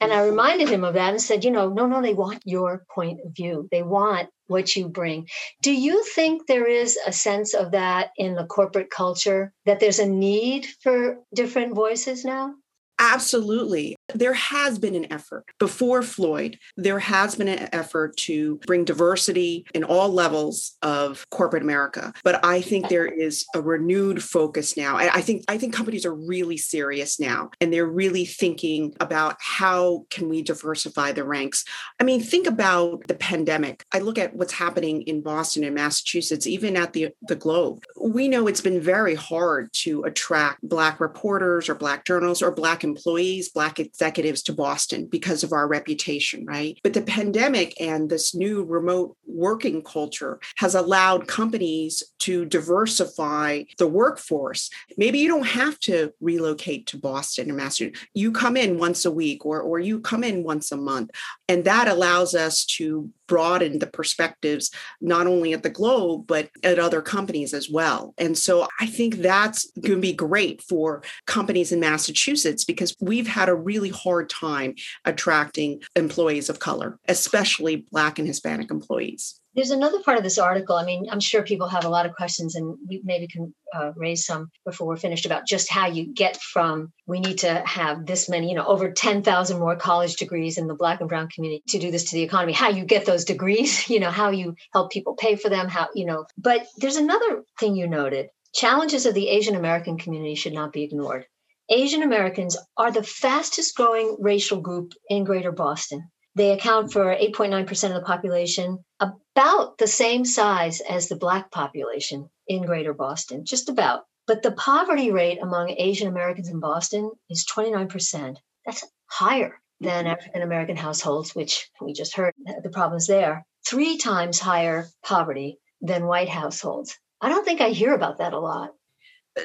And 0.00 0.12
I 0.12 0.26
reminded 0.26 0.68
him 0.68 0.82
of 0.82 0.94
that 0.94 1.10
and 1.10 1.22
said, 1.22 1.44
you 1.44 1.52
know, 1.52 1.68
no, 1.68 1.86
no, 1.86 2.02
they 2.02 2.12
want 2.12 2.42
your 2.44 2.84
point 2.92 3.20
of 3.24 3.36
view. 3.36 3.68
They 3.70 3.84
want 3.84 4.28
what 4.48 4.76
you 4.76 4.88
bring. 4.88 5.28
Do 5.62 5.72
you 5.72 6.04
think 6.04 6.46
there 6.46 6.66
is 6.66 6.98
a 7.06 7.12
sense 7.12 7.54
of 7.54 7.72
that 7.72 8.10
in 8.16 8.34
the 8.34 8.46
corporate 8.46 8.90
culture, 8.90 9.52
that 9.64 9.80
there's 9.80 9.98
a 9.98 10.06
need 10.08 10.66
for 10.82 11.18
different 11.34 11.74
voices 11.74 12.24
now? 12.24 12.54
Absolutely. 12.98 13.96
There 14.14 14.34
has 14.34 14.78
been 14.78 14.94
an 14.94 15.12
effort 15.12 15.44
before 15.58 16.02
Floyd, 16.02 16.58
there 16.76 16.98
has 16.98 17.34
been 17.34 17.48
an 17.48 17.68
effort 17.72 18.16
to 18.18 18.56
bring 18.66 18.84
diversity 18.84 19.66
in 19.74 19.84
all 19.84 20.10
levels 20.10 20.76
of 20.82 21.26
corporate 21.30 21.62
America. 21.62 22.12
But 22.24 22.44
I 22.44 22.60
think 22.60 22.88
there 22.88 23.06
is 23.06 23.44
a 23.54 23.60
renewed 23.60 24.22
focus 24.22 24.76
now. 24.76 24.96
I 24.96 25.20
think 25.20 25.44
I 25.48 25.58
think 25.58 25.74
companies 25.74 26.06
are 26.06 26.14
really 26.14 26.56
serious 26.56 27.18
now 27.20 27.50
and 27.60 27.72
they're 27.72 27.86
really 27.86 28.24
thinking 28.24 28.94
about 29.00 29.36
how 29.40 30.06
can 30.10 30.28
we 30.28 30.42
diversify 30.42 31.12
the 31.12 31.24
ranks. 31.24 31.64
I 32.00 32.04
mean, 32.04 32.20
think 32.20 32.46
about 32.46 33.06
the 33.08 33.14
pandemic. 33.14 33.84
I 33.92 33.98
look 33.98 34.18
at 34.18 34.34
what's 34.34 34.52
happening 34.52 35.02
in 35.02 35.22
Boston 35.22 35.64
and 35.64 35.74
Massachusetts, 35.74 36.46
even 36.46 36.76
at 36.76 36.92
the, 36.92 37.10
the 37.22 37.36
Globe. 37.36 37.84
We 38.00 38.28
know 38.28 38.46
it's 38.46 38.60
been 38.60 38.80
very 38.80 39.14
hard 39.14 39.72
to 39.74 40.02
attract 40.04 40.62
Black 40.62 41.00
reporters 41.00 41.68
or 41.68 41.74
Black 41.74 42.04
journalists 42.04 42.42
or 42.42 42.50
Black 42.50 42.84
employees, 42.84 43.48
Black 43.50 43.78
executives 43.96 44.42
to 44.42 44.52
Boston 44.52 45.06
because 45.06 45.42
of 45.42 45.52
our 45.52 45.66
reputation, 45.66 46.44
right? 46.44 46.78
But 46.82 46.92
the 46.92 47.00
pandemic 47.00 47.80
and 47.80 48.10
this 48.10 48.34
new 48.34 48.62
remote 48.62 49.16
working 49.26 49.82
culture 49.82 50.38
has 50.56 50.74
allowed 50.74 51.26
companies 51.26 52.02
to 52.20 52.44
diversify 52.44 53.62
the 53.78 53.86
workforce. 53.86 54.68
Maybe 54.98 55.18
you 55.18 55.28
don't 55.28 55.46
have 55.46 55.80
to 55.80 56.12
relocate 56.20 56.86
to 56.88 56.98
Boston 56.98 57.50
or 57.50 57.54
Massachusetts. 57.54 58.06
You 58.12 58.32
come 58.32 58.56
in 58.56 58.78
once 58.78 59.06
a 59.06 59.10
week 59.10 59.46
or, 59.46 59.62
or 59.62 59.78
you 59.78 60.00
come 60.00 60.22
in 60.22 60.44
once 60.44 60.72
a 60.72 60.76
month. 60.76 61.10
And 61.48 61.64
that 61.64 61.88
allows 61.88 62.34
us 62.34 62.66
to 62.76 63.10
broaden 63.26 63.78
the 63.78 63.86
perspectives, 63.86 64.70
not 65.00 65.26
only 65.26 65.52
at 65.52 65.62
the 65.62 65.70
Globe, 65.70 66.26
but 66.26 66.48
at 66.62 66.78
other 66.78 67.02
companies 67.02 67.52
as 67.52 67.68
well. 67.68 68.14
And 68.18 68.36
so 68.36 68.68
I 68.80 68.86
think 68.86 69.16
that's 69.16 69.70
going 69.72 69.96
to 69.96 70.00
be 70.00 70.12
great 70.12 70.62
for 70.62 71.02
companies 71.26 71.72
in 71.72 71.80
Massachusetts 71.80 72.64
because 72.64 72.94
we've 73.00 73.26
had 73.26 73.48
a 73.48 73.54
really 73.54 73.85
hard 73.90 74.30
time 74.30 74.74
attracting 75.04 75.82
employees 75.94 76.48
of 76.48 76.58
color, 76.58 76.98
especially 77.08 77.86
Black 77.90 78.18
and 78.18 78.28
Hispanic 78.28 78.70
employees. 78.70 79.40
There's 79.54 79.70
another 79.70 80.02
part 80.02 80.18
of 80.18 80.22
this 80.22 80.38
article. 80.38 80.76
I 80.76 80.84
mean, 80.84 81.06
I'm 81.10 81.20
sure 81.20 81.42
people 81.42 81.68
have 81.68 81.86
a 81.86 81.88
lot 81.88 82.04
of 82.04 82.14
questions, 82.14 82.54
and 82.54 82.76
we 82.86 83.00
maybe 83.04 83.26
can 83.26 83.54
uh, 83.74 83.92
raise 83.96 84.26
some 84.26 84.50
before 84.66 84.86
we're 84.86 84.98
finished 84.98 85.24
about 85.24 85.46
just 85.46 85.70
how 85.70 85.86
you 85.86 86.12
get 86.12 86.36
from 86.36 86.92
we 87.06 87.20
need 87.20 87.38
to 87.38 87.62
have 87.64 88.04
this 88.04 88.28
many, 88.28 88.50
you 88.50 88.54
know, 88.54 88.66
over 88.66 88.92
10,000 88.92 89.58
more 89.58 89.74
college 89.74 90.16
degrees 90.16 90.58
in 90.58 90.66
the 90.66 90.74
Black 90.74 91.00
and 91.00 91.08
Brown 91.08 91.28
community 91.34 91.62
to 91.68 91.78
do 91.78 91.90
this 91.90 92.10
to 92.10 92.16
the 92.16 92.22
economy. 92.22 92.52
How 92.52 92.68
you 92.68 92.84
get 92.84 93.06
those 93.06 93.24
degrees, 93.24 93.88
you 93.90 93.98
know, 93.98 94.10
how 94.10 94.30
you 94.30 94.56
help 94.74 94.92
people 94.92 95.14
pay 95.14 95.36
for 95.36 95.48
them, 95.48 95.68
how, 95.68 95.88
you 95.94 96.04
know. 96.04 96.26
But 96.36 96.66
there's 96.76 96.96
another 96.96 97.42
thing 97.58 97.76
you 97.76 97.88
noted 97.88 98.28
challenges 98.56 99.06
of 99.06 99.14
the 99.14 99.28
Asian 99.28 99.54
American 99.54 99.98
community 99.98 100.34
should 100.34 100.54
not 100.54 100.72
be 100.72 100.82
ignored. 100.82 101.26
Asian 101.68 102.02
Americans 102.02 102.56
are 102.76 102.92
the 102.92 103.02
fastest 103.02 103.76
growing 103.76 104.16
racial 104.20 104.60
group 104.60 104.92
in 105.08 105.24
Greater 105.24 105.52
Boston. 105.52 106.08
They 106.36 106.52
account 106.52 106.92
for 106.92 107.16
8.9% 107.16 107.88
of 107.88 107.94
the 107.94 108.02
population, 108.02 108.84
about 109.00 109.78
the 109.78 109.88
same 109.88 110.24
size 110.24 110.80
as 110.80 111.08
the 111.08 111.16
Black 111.16 111.50
population 111.50 112.28
in 112.46 112.66
Greater 112.66 112.92
Boston, 112.92 113.44
just 113.44 113.68
about. 113.68 114.04
But 114.26 114.42
the 114.42 114.52
poverty 114.52 115.10
rate 115.10 115.38
among 115.40 115.70
Asian 115.70 116.08
Americans 116.08 116.48
in 116.48 116.60
Boston 116.60 117.10
is 117.30 117.46
29%. 117.46 118.36
That's 118.64 118.84
higher 119.06 119.60
than 119.80 120.04
mm-hmm. 120.04 120.12
African 120.12 120.42
American 120.42 120.76
households, 120.76 121.34
which 121.34 121.70
we 121.80 121.92
just 121.92 122.16
heard 122.16 122.34
the 122.62 122.70
problems 122.70 123.06
there. 123.06 123.46
Three 123.66 123.98
times 123.98 124.38
higher 124.38 124.88
poverty 125.04 125.58
than 125.80 126.06
white 126.06 126.28
households. 126.28 126.96
I 127.20 127.28
don't 127.28 127.44
think 127.44 127.60
I 127.60 127.70
hear 127.70 127.94
about 127.94 128.18
that 128.18 128.32
a 128.32 128.38
lot. 128.38 128.72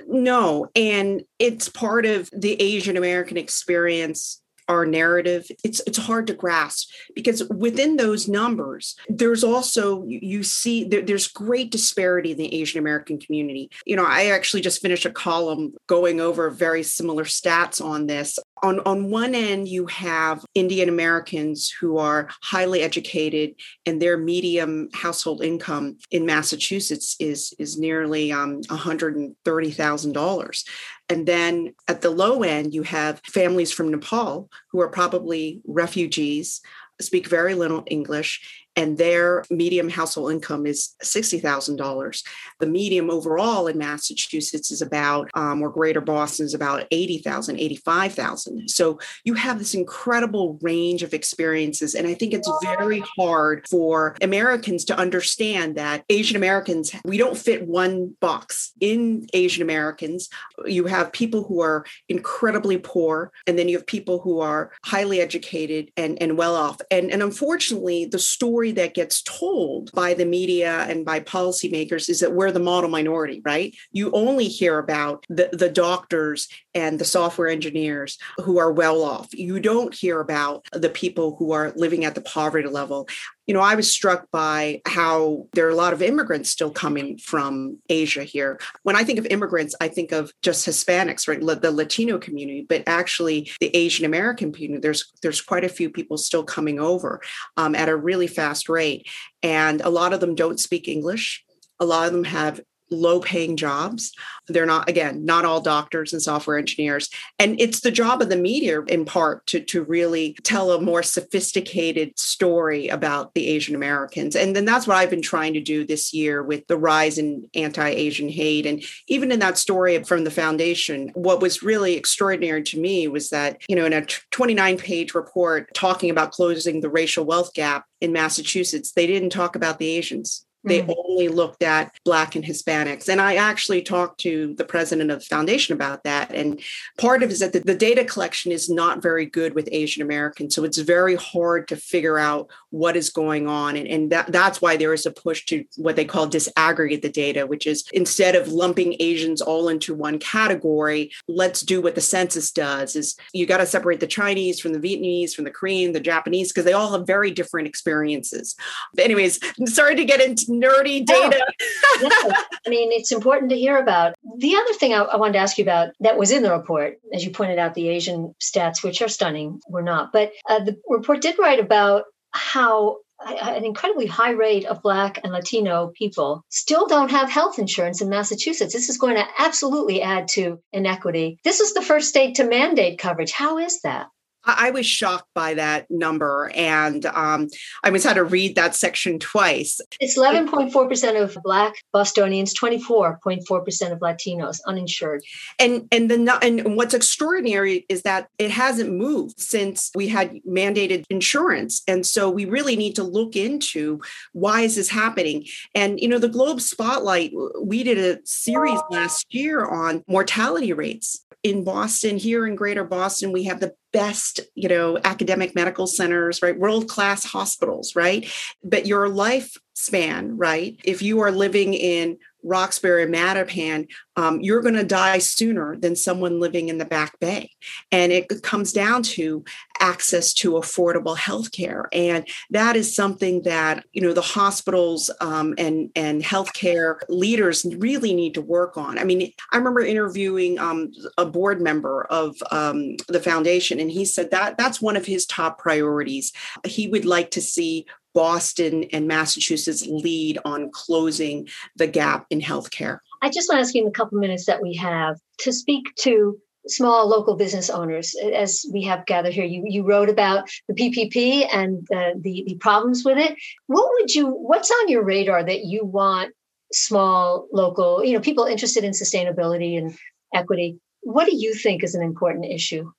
No, 0.08 0.68
and 0.76 1.24
it's 1.40 1.70
part 1.70 2.06
of 2.06 2.30
the 2.32 2.54
Asian 2.62 2.98
American 2.98 3.38
experience 3.38 4.42
our 4.72 4.86
narrative. 4.86 5.48
It's 5.64 5.82
it's 5.86 5.98
hard 5.98 6.28
to 6.28 6.34
grasp 6.34 6.90
because 7.14 7.44
within 7.50 7.98
those 7.98 8.28
numbers 8.30 8.96
there's 9.10 9.44
also 9.44 10.04
you 10.06 10.44
see 10.44 10.86
there, 10.86 11.02
there's 11.02 11.28
great 11.28 11.72
disparity 11.72 12.32
in 12.32 12.38
the 12.38 12.62
asian 12.62 12.80
american 12.80 13.20
community. 13.20 13.70
You 13.86 13.98
know 13.98 14.06
i 14.06 14.28
actually 14.28 14.62
just 14.62 14.82
finished 14.82 15.06
a 15.06 15.12
column 15.12 15.74
going 15.88 16.22
over 16.22 16.50
very 16.50 16.84
similar 16.84 17.26
stats 17.26 17.84
on 17.84 18.08
this 18.08 18.40
on, 18.64 18.80
on 18.82 19.10
one 19.10 19.34
end, 19.34 19.68
you 19.68 19.88
have 19.88 20.46
Indian 20.54 20.90
Americans 20.90 21.72
who 21.72 21.98
are 21.98 22.30
highly 22.44 22.82
educated 22.82 23.56
and 23.86 24.02
their 24.02 24.18
medium 24.18 24.90
household 24.94 25.44
income 25.44 25.98
in 26.12 26.26
Massachusetts 26.26 27.16
is, 27.20 27.54
is 27.58 27.80
nearly 27.80 28.32
um, 28.32 28.62
$130,000. 28.64 30.64
And 31.10 31.28
then 31.28 31.74
at 31.88 32.02
the 32.02 32.12
low 32.12 32.44
end, 32.44 32.74
you 32.74 32.84
have 32.84 33.22
families 33.26 33.72
from 33.72 33.90
Nepal 33.90 34.50
who 34.72 34.82
are 34.82 34.90
probably 34.90 35.62
refugees, 35.68 36.62
speak 37.00 37.28
very 37.28 37.56
little 37.56 37.84
English, 37.88 38.68
and 38.76 38.98
their 38.98 39.44
medium 39.50 39.90
household 39.90 40.32
income 40.32 40.66
is 40.66 40.96
$60,000. 41.04 42.24
The 42.60 42.66
medium 42.66 43.10
overall 43.10 43.68
in 43.68 43.78
Massachusetts 43.78 44.72
is 44.72 44.82
about, 44.82 45.30
um, 45.34 45.62
or 45.62 45.70
Greater 45.70 46.02
Boston 46.02 46.46
is 46.46 46.54
about 46.54 46.86
80,000, 46.92 47.60
85,000. 47.60 48.70
So 48.70 49.00
you 49.26 49.34
have 49.34 49.60
this 49.60 49.74
incredible 49.74 50.58
range 50.62 51.04
of 51.04 51.14
experiences. 51.14 51.96
And 51.96 52.08
I 52.08 52.14
think 52.14 52.34
it's 52.34 52.50
very 52.64 53.04
hard 53.18 53.68
for 53.70 54.16
Americans 54.22 54.86
to 54.86 54.98
understand 54.98 55.76
that 55.76 56.04
Asian 56.10 56.38
Americans, 56.38 56.94
we 57.04 57.18
don't 57.18 57.38
fit 57.38 57.68
one 57.68 58.16
box. 58.22 58.72
In 58.80 59.28
Asian 59.34 59.64
Americans, 59.64 60.30
you 60.66 60.86
have 60.86 61.12
people 61.12 61.44
who 61.44 61.62
are 61.62 61.86
incredibly 62.08 62.78
poor, 62.78 63.32
and 63.48 63.58
then 63.58 63.68
you 63.68 63.78
have 63.78 63.86
people 63.86 64.20
who 64.20 64.40
are 64.40 64.72
highly 64.84 65.20
educated 65.20 65.92
and, 65.98 66.22
and 66.22 66.38
well 66.38 66.56
off. 66.56 66.80
And, 66.90 67.12
and 67.12 67.22
unfortunately, 67.22 68.06
the 68.06 68.20
story 68.20 68.61
story 68.62 68.72
that 68.74 68.94
gets 68.94 69.24
told 69.24 69.92
by 69.94 70.14
the 70.14 70.26
media 70.26 70.86
and 70.88 71.04
by 71.04 71.20
policymakers 71.20 72.10
is 72.10 72.20
that 72.20 72.34
we're 72.34 72.52
the 72.52 72.60
model 72.60 72.92
minority, 72.92 73.42
right? 73.44 73.76
You 73.92 74.12
only 74.12 74.48
hear 74.48 74.78
about 74.78 75.26
the, 75.30 75.50
the 75.52 75.70
doctors 75.70 76.48
and 76.76 77.00
the 77.00 77.06
software 77.06 77.48
engineers 77.48 78.20
who 78.38 78.60
are 78.60 78.72
well 78.72 79.02
off. 79.02 79.34
You 79.34 79.60
don't 79.60 79.96
hear 79.96 80.20
about 80.20 80.68
the 80.74 80.90
people 80.90 81.36
who 81.38 81.54
are 81.54 81.74
living 81.76 82.06
at 82.06 82.14
the 82.14 82.22
poverty 82.22 82.68
level 82.68 83.08
you 83.48 83.54
know, 83.54 83.62
I 83.62 83.76
was 83.76 83.92
struck 83.92 84.30
by 84.32 84.82
how 84.88 85.48
there 85.54 85.68
are 85.68 85.72
a 85.72 85.76
lot 85.76 85.94
of 85.94 86.02
immigrants 86.02 86.50
still 86.50 86.72
coming 86.72 87.18
from 87.18 87.80
Asia 87.90 88.24
here. 88.24 88.60
When 88.84 88.96
I 88.96 89.04
think 89.04 89.20
of 89.20 89.26
immigrants, 89.26 89.76
I 89.82 89.88
think 89.88 90.12
of 90.12 90.32
just 90.42 90.66
Hispanics, 90.68 91.28
right? 91.28 91.62
The 91.62 91.72
Latino 91.72 92.18
community, 92.18 92.66
but 92.68 92.84
actually 92.88 93.52
the 93.60 93.76
Asian 93.76 94.06
American 94.06 94.52
community. 94.52 94.82
There's 94.82 95.12
there's 95.22 95.42
quite 95.42 95.64
a 95.64 95.70
few 95.70 95.90
people 95.90 96.18
still 96.18 96.44
coming 96.44 96.80
over 96.80 97.22
um, 97.58 97.76
at 97.76 97.90
a 97.90 97.96
really 97.96 98.28
fast 98.28 98.70
rate, 98.70 99.08
and 99.42 99.82
a 99.82 99.90
lot 99.90 100.14
of 100.14 100.20
them 100.20 100.36
don't 100.36 100.60
speak 100.60 100.88
English. 100.88 101.44
A 101.80 101.86
lot 101.86 102.08
of 102.08 102.14
them 102.14 102.26
have 102.26 102.62
low 102.92 103.20
paying 103.20 103.58
jobs. 103.58 104.12
They're 104.48 104.66
not, 104.66 104.90
again, 104.90 105.26
not 105.26 105.46
all 105.46 105.62
doctors 105.62 106.14
and 106.14 106.22
software 106.22 106.58
engineers. 106.58 107.10
And 107.40 107.60
it's 107.60 107.80
the 107.80 107.92
job 107.92 108.22
of 108.22 108.30
the 108.30 108.36
media, 108.36 108.82
in 108.82 109.06
part, 109.06 109.46
to, 109.48 109.62
to 109.62 109.84
really 109.84 110.36
tell 110.44 110.72
a 110.72 110.82
more 110.82 111.02
sophisticated 111.02 112.20
story 112.20 112.90
about 112.90 113.34
the 113.34 113.48
Asian 113.48 113.76
Americans. 113.76 114.36
And 114.36 114.56
then 114.56 114.66
that's 114.66 114.86
what 114.86 114.98
I've 114.98 115.10
been 115.10 115.22
trying 115.22 115.54
to 115.54 115.62
do 115.62 115.86
this 115.86 116.14
year 116.14 116.44
with 116.44 116.68
the 116.68 116.78
rise 116.78 117.18
in 117.18 117.50
anti 117.56 117.88
Asian 117.88 118.30
hate. 118.30 118.66
And 118.66 118.84
even 119.08 119.32
in 119.32 119.40
that 119.40 119.58
story 119.58 120.02
from 120.04 120.24
the 120.24 120.32
foundation, 120.32 121.12
what 121.14 121.42
was 121.42 121.64
really 121.64 121.94
extraordinary 121.96 122.64
to 122.64 122.80
me 122.80 123.08
was 123.08 123.30
that, 123.30 123.62
you 123.70 123.76
know, 123.76 123.86
in 123.86 123.94
a 123.94 124.06
29 124.32 124.78
page 124.78 125.14
report 125.14 125.74
talking 125.74 126.10
about 126.10 126.32
closing 126.32 126.82
the 126.82 126.90
racial 126.90 127.26
wealth 127.26 127.54
gap 127.54 127.86
in 128.02 128.12
Massachusetts, 128.12 128.92
they 128.92 129.08
didn't 129.08 129.30
talk 129.30 129.56
about 129.56 129.80
the 129.80 129.88
Asians 129.88 130.46
they 130.64 130.82
mm. 130.82 130.94
only 131.06 131.28
looked 131.28 131.64
at 131.64 131.96
Black 132.06 132.36
and 132.36 132.44
Hispanics. 132.44 133.10
And 133.10 133.20
I 133.20 133.36
actually 133.36 133.82
talked 133.82 134.20
to 134.22 134.54
the 134.58 134.66
president 134.66 135.12
of 135.12 135.20
the 135.20 135.26
foundation 135.26 135.74
about 135.74 136.04
that. 136.04 136.32
And 136.34 136.62
part 136.98 137.24
of 137.24 137.30
it 137.30 137.34
is 137.34 137.40
that 137.40 137.54
the, 137.54 137.60
the 137.60 137.76
data 137.76 138.06
collection 138.06 138.52
is 138.52 138.70
not 138.70 139.02
very 139.02 139.26
good 139.26 139.56
with 139.56 139.70
Asian 139.72 140.04
Americans. 140.04 140.56
So 140.56 140.64
it's 140.64 140.78
very 140.78 141.16
hard 141.16 141.68
to 141.70 141.76
figure 141.76 142.20
out 142.20 142.50
what 142.70 142.96
is 142.96 143.10
going 143.10 143.48
on. 143.48 143.76
And, 143.76 143.88
and 143.88 144.12
that, 144.12 144.32
that's 144.32 144.62
why 144.62 144.78
there 144.78 144.94
is 144.94 145.06
a 145.06 145.12
push 145.12 145.46
to 145.46 145.66
what 145.78 145.96
they 145.96 146.06
call 146.06 146.28
disaggregate 146.28 147.02
the 147.02 147.10
data, 147.10 147.48
which 147.48 147.66
is 147.66 147.84
instead 147.94 148.36
of 148.36 148.48
lumping 148.48 148.96
Asians 149.00 149.42
all 149.42 149.70
into 149.70 149.94
one 149.94 150.20
category, 150.20 151.12
let's 151.28 151.62
do 151.62 151.82
what 151.82 151.96
the 151.96 152.02
census 152.02 152.52
does 152.52 152.96
is 152.96 153.16
you 153.34 153.46
got 153.46 153.58
to 153.58 153.66
separate 153.66 154.00
the 154.00 154.08
Chinese 154.08 154.60
from 154.60 154.74
the 154.74 154.80
Vietnamese, 154.80 155.34
from 155.34 155.46
the 155.46 155.52
Korean, 155.52 155.94
the 155.94 156.00
Japanese, 156.00 156.52
because 156.52 156.66
they 156.66 156.74
all 156.74 156.92
have 156.92 157.08
very 157.08 157.32
different 157.32 157.68
experiences. 157.68 158.56
But 158.94 159.06
anyways, 159.06 159.40
sorry 159.66 159.96
to 159.96 160.06
get 160.06 160.22
into 160.22 160.51
nerdy 160.52 161.06
data. 161.06 161.46
No. 162.02 162.08
no. 162.08 162.34
I 162.66 162.70
mean, 162.70 162.92
it's 162.92 163.12
important 163.12 163.52
to 163.52 163.58
hear 163.58 163.78
about. 163.78 164.16
The 164.38 164.56
other 164.56 164.74
thing 164.74 164.94
I, 164.94 165.02
I, 165.02 165.18
wanted 165.18 165.34
to 165.34 165.40
ask 165.40 165.58
you 165.58 165.64
about 165.64 165.90
that 166.00 166.18
was 166.18 166.32
in 166.32 166.42
the 166.42 166.52
report, 166.52 166.96
as 167.14 167.24
you 167.24 167.30
pointed 167.30 167.60
out, 167.60 167.76
the 167.76 167.90
Asian 167.90 168.34
stats, 168.42 168.84
which 168.84 169.04
are 169.04 169.08
stunning, 169.08 169.60
were 169.68 169.84
not. 169.84 170.12
But 170.12 170.32
uh, 170.50 170.64
the 170.64 170.78
report 170.88 171.22
did 171.22 171.38
write 171.38 171.60
about 171.60 172.06
how 172.32 172.98
an 173.26 173.66
incredibly 173.66 174.06
high 174.06 174.32
rate 174.32 174.66
of 174.66 174.82
Black 174.82 175.20
and 175.24 175.32
Latino 175.32 175.92
people 175.96 176.44
still 176.50 176.88
don't 176.88 177.12
have 177.12 177.30
health 177.30 177.60
insurance 177.60 178.02
in 178.02 178.10
Massachusetts. 178.10 178.74
This 178.74 178.90
is 178.90 178.98
going 178.98 179.16
to 179.16 179.28
absolutely 179.38 180.02
add 180.02 180.28
to 180.30 180.60
inequity. 180.74 181.40
This 181.44 181.60
is 181.60 181.74
the 181.74 181.82
first 181.82 182.10
state 182.10 182.36
to 182.36 182.48
mandate 182.48 183.00
coverage. 183.00 183.32
How 183.32 183.58
is 183.58 183.82
that? 183.82 184.08
I 184.44 184.72
was 184.72 184.86
shocked 184.86 185.30
by 185.36 185.54
that 185.54 185.86
number, 185.90 186.52
and 186.56 187.06
um, 187.06 187.48
I 187.84 187.92
was 187.92 188.04
had 188.04 188.16
to 188.16 188.24
read 188.24 188.56
that 188.56 188.76
section 188.76 189.20
twice. 189.20 189.80
It's 190.00 190.18
11.4% 190.18 191.22
of 191.22 191.38
Black 191.44 191.74
Bostonians, 191.94 192.58
24.4% 192.58 193.92
of 193.92 194.00
Latinos 194.00 194.60
uninsured. 194.66 195.22
And 195.60 195.88
and 195.92 196.10
the 196.10 196.40
and 196.42 196.76
what's 196.76 196.94
extraordinary 196.94 197.86
is 197.88 198.02
that 198.02 198.30
it 198.40 198.50
hasn't 198.50 198.92
moved 198.92 199.40
since 199.40 199.92
we 199.94 200.08
had 200.08 200.40
mandated 200.48 201.06
insurance, 201.10 201.84
and 201.88 202.06
so 202.06 202.30
we 202.30 202.46
really 202.46 202.76
need 202.76 202.96
to 202.96 203.04
look 203.04 203.36
into 203.36 204.02
why 204.34 204.62
is 204.62 204.76
this 204.76 204.90
happening. 204.90 205.46
And 205.76 206.00
you 206.00 206.08
know, 206.08 206.20
the 206.20 206.28
Globe 206.28 206.62
Spotlight, 206.62 207.32
we 207.62 207.84
did 207.84 207.98
a 207.98 208.20
series 208.26 208.80
last 208.90 209.34
year 209.34 209.66
on 209.66 210.04
mortality 210.08 210.74
rates 210.74 211.24
in 211.44 211.64
Boston, 211.64 212.18
here 212.18 212.46
in 212.46 212.56
Greater 212.56 212.84
Boston, 212.84 213.32
we 213.32 213.46
have 213.46 213.60
the 213.60 213.74
best, 213.92 214.40
you 214.56 214.70
know, 214.70 215.00
academic 215.04 215.56
medical 215.56 215.88
centers, 215.88 216.42
right? 216.42 216.58
World 216.58 216.88
class 216.88 217.24
hospitals, 217.24 217.96
right? 217.96 218.32
But 218.64 218.86
your 218.86 219.08
lifespan, 219.08 220.34
right? 220.36 220.80
If 220.84 221.02
you 221.02 221.22
are 221.22 221.32
living 221.32 221.74
in 221.74 222.18
Roxbury, 222.44 223.04
and 223.04 223.14
Mattapan, 223.14 223.88
um, 224.16 224.42
you're 224.42 224.62
going 224.62 224.76
to 224.76 224.84
die 224.84 225.20
sooner 225.20 225.78
than 225.78 225.96
someone 225.96 226.40
living 226.40 226.70
in 226.70 226.78
the 226.78 226.86
Back 226.86 227.20
Bay. 227.20 227.52
And 227.92 228.12
it 228.12 228.42
comes 228.44 228.74
down 228.74 229.04
to 229.04 229.44
access 229.80 230.34
to 230.34 230.52
affordable 230.52 231.18
health 231.18 231.52
care. 231.52 231.90
And 231.92 232.28
that 232.52 232.76
is 232.76 232.96
something 232.96 233.44
that, 233.44 233.86
you 233.94 234.02
know, 234.02 234.14
the 234.14 234.22
hospitals 234.22 235.10
um, 235.22 235.56
and, 235.58 235.90
and 235.96 236.22
healthcare 236.22 236.98
leaders 237.10 237.66
really 237.78 238.14
need 238.14 238.36
to 238.36 238.42
work 238.42 238.78
on. 238.78 239.00
I 239.00 239.04
mean, 239.04 239.32
I 239.52 239.58
remember 239.58 239.82
interviewing 239.82 240.60
um, 240.60 240.92
a 241.18 241.26
board 241.26 241.62
member 241.62 242.04
of 242.06 242.36
um, 242.52 242.98
the 243.08 243.20
foundation, 243.20 243.80
and 243.80 243.90
he 243.90 244.06
said 244.06 244.32
that 244.32 244.58
that's 244.58 244.82
one 244.82 244.96
of 244.96 245.06
his 245.06 245.26
top 245.26 245.58
priorities. 245.58 246.32
He 246.66 246.88
would 246.88 247.06
like 247.06 247.32
to 247.32 247.42
see 247.42 247.86
Boston 248.14 248.86
and 248.92 249.08
Massachusetts 249.08 249.86
lead 249.88 250.38
on 250.46 250.70
closing 250.72 251.48
the 251.76 251.88
gap 251.88 252.26
in 252.30 252.42
healthcare. 252.42 253.00
I 253.22 253.30
just 253.30 253.50
want 253.50 253.58
to 253.58 253.62
ask 253.62 253.76
you 253.76 253.82
in 253.82 253.86
the 253.86 253.92
couple 253.92 254.20
minutes 254.20 254.46
that 254.46 254.62
we 254.62 254.76
have 254.76 255.18
to 255.40 255.54
speak 255.54 255.94
to 256.00 256.38
small 256.68 257.08
local 257.08 257.36
business 257.36 257.70
owners 257.70 258.16
as 258.34 258.66
we 258.72 258.84
have 258.84 259.06
gathered 259.06 259.34
here. 259.34 259.46
You, 259.46 259.64
you 259.66 259.84
wrote 259.84 260.10
about 260.10 260.50
the 260.68 260.74
ppp 260.74 261.48
and 261.52 261.86
the, 261.90 262.14
the, 262.22 262.44
the 262.48 262.56
problems 262.56 263.04
with 263.04 263.18
it. 263.18 263.36
What 263.68 263.90
would 263.94 264.14
you 264.14 264.28
what's 264.28 264.72
on 264.72 264.90
your 264.90 265.04
radar 265.04 265.44
that 265.44 265.66
you 265.66 265.86
want 265.86 266.34
small 266.74 267.48
local 267.52 268.04
you 268.04 268.14
know 268.14 268.22
people 268.22 268.46
interested 268.46 268.84
in 268.84 268.92
sustainability 268.92 269.78
and 269.78 269.98
equity? 270.34 270.80
What 271.02 271.26
do 271.26 271.36
you 271.36 271.56
think 271.56 271.84
is 271.84 271.96
an 271.96 272.04
important 272.04 272.46
issue 272.46 272.92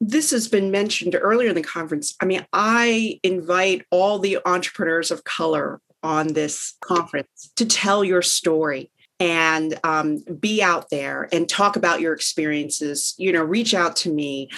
this 0.00 0.30
has 0.30 0.48
been 0.48 0.70
mentioned 0.70 1.16
earlier 1.18 1.50
in 1.50 1.54
the 1.54 1.62
conference. 1.62 2.14
I 2.20 2.26
mean, 2.26 2.46
I 2.52 3.18
invite 3.22 3.86
all 3.90 4.18
the 4.18 4.38
entrepreneurs 4.44 5.10
of 5.10 5.24
color 5.24 5.80
on 6.02 6.34
this 6.34 6.74
conference 6.80 7.50
to 7.56 7.66
tell 7.66 8.04
your 8.04 8.22
story 8.22 8.90
and 9.18 9.78
um, 9.82 10.22
be 10.38 10.62
out 10.62 10.90
there 10.90 11.28
and 11.32 11.48
talk 11.48 11.76
about 11.76 12.00
your 12.00 12.12
experiences. 12.12 13.14
You 13.16 13.32
know, 13.32 13.42
reach 13.42 13.74
out 13.74 13.96
to 13.96 14.12
me. 14.12 14.50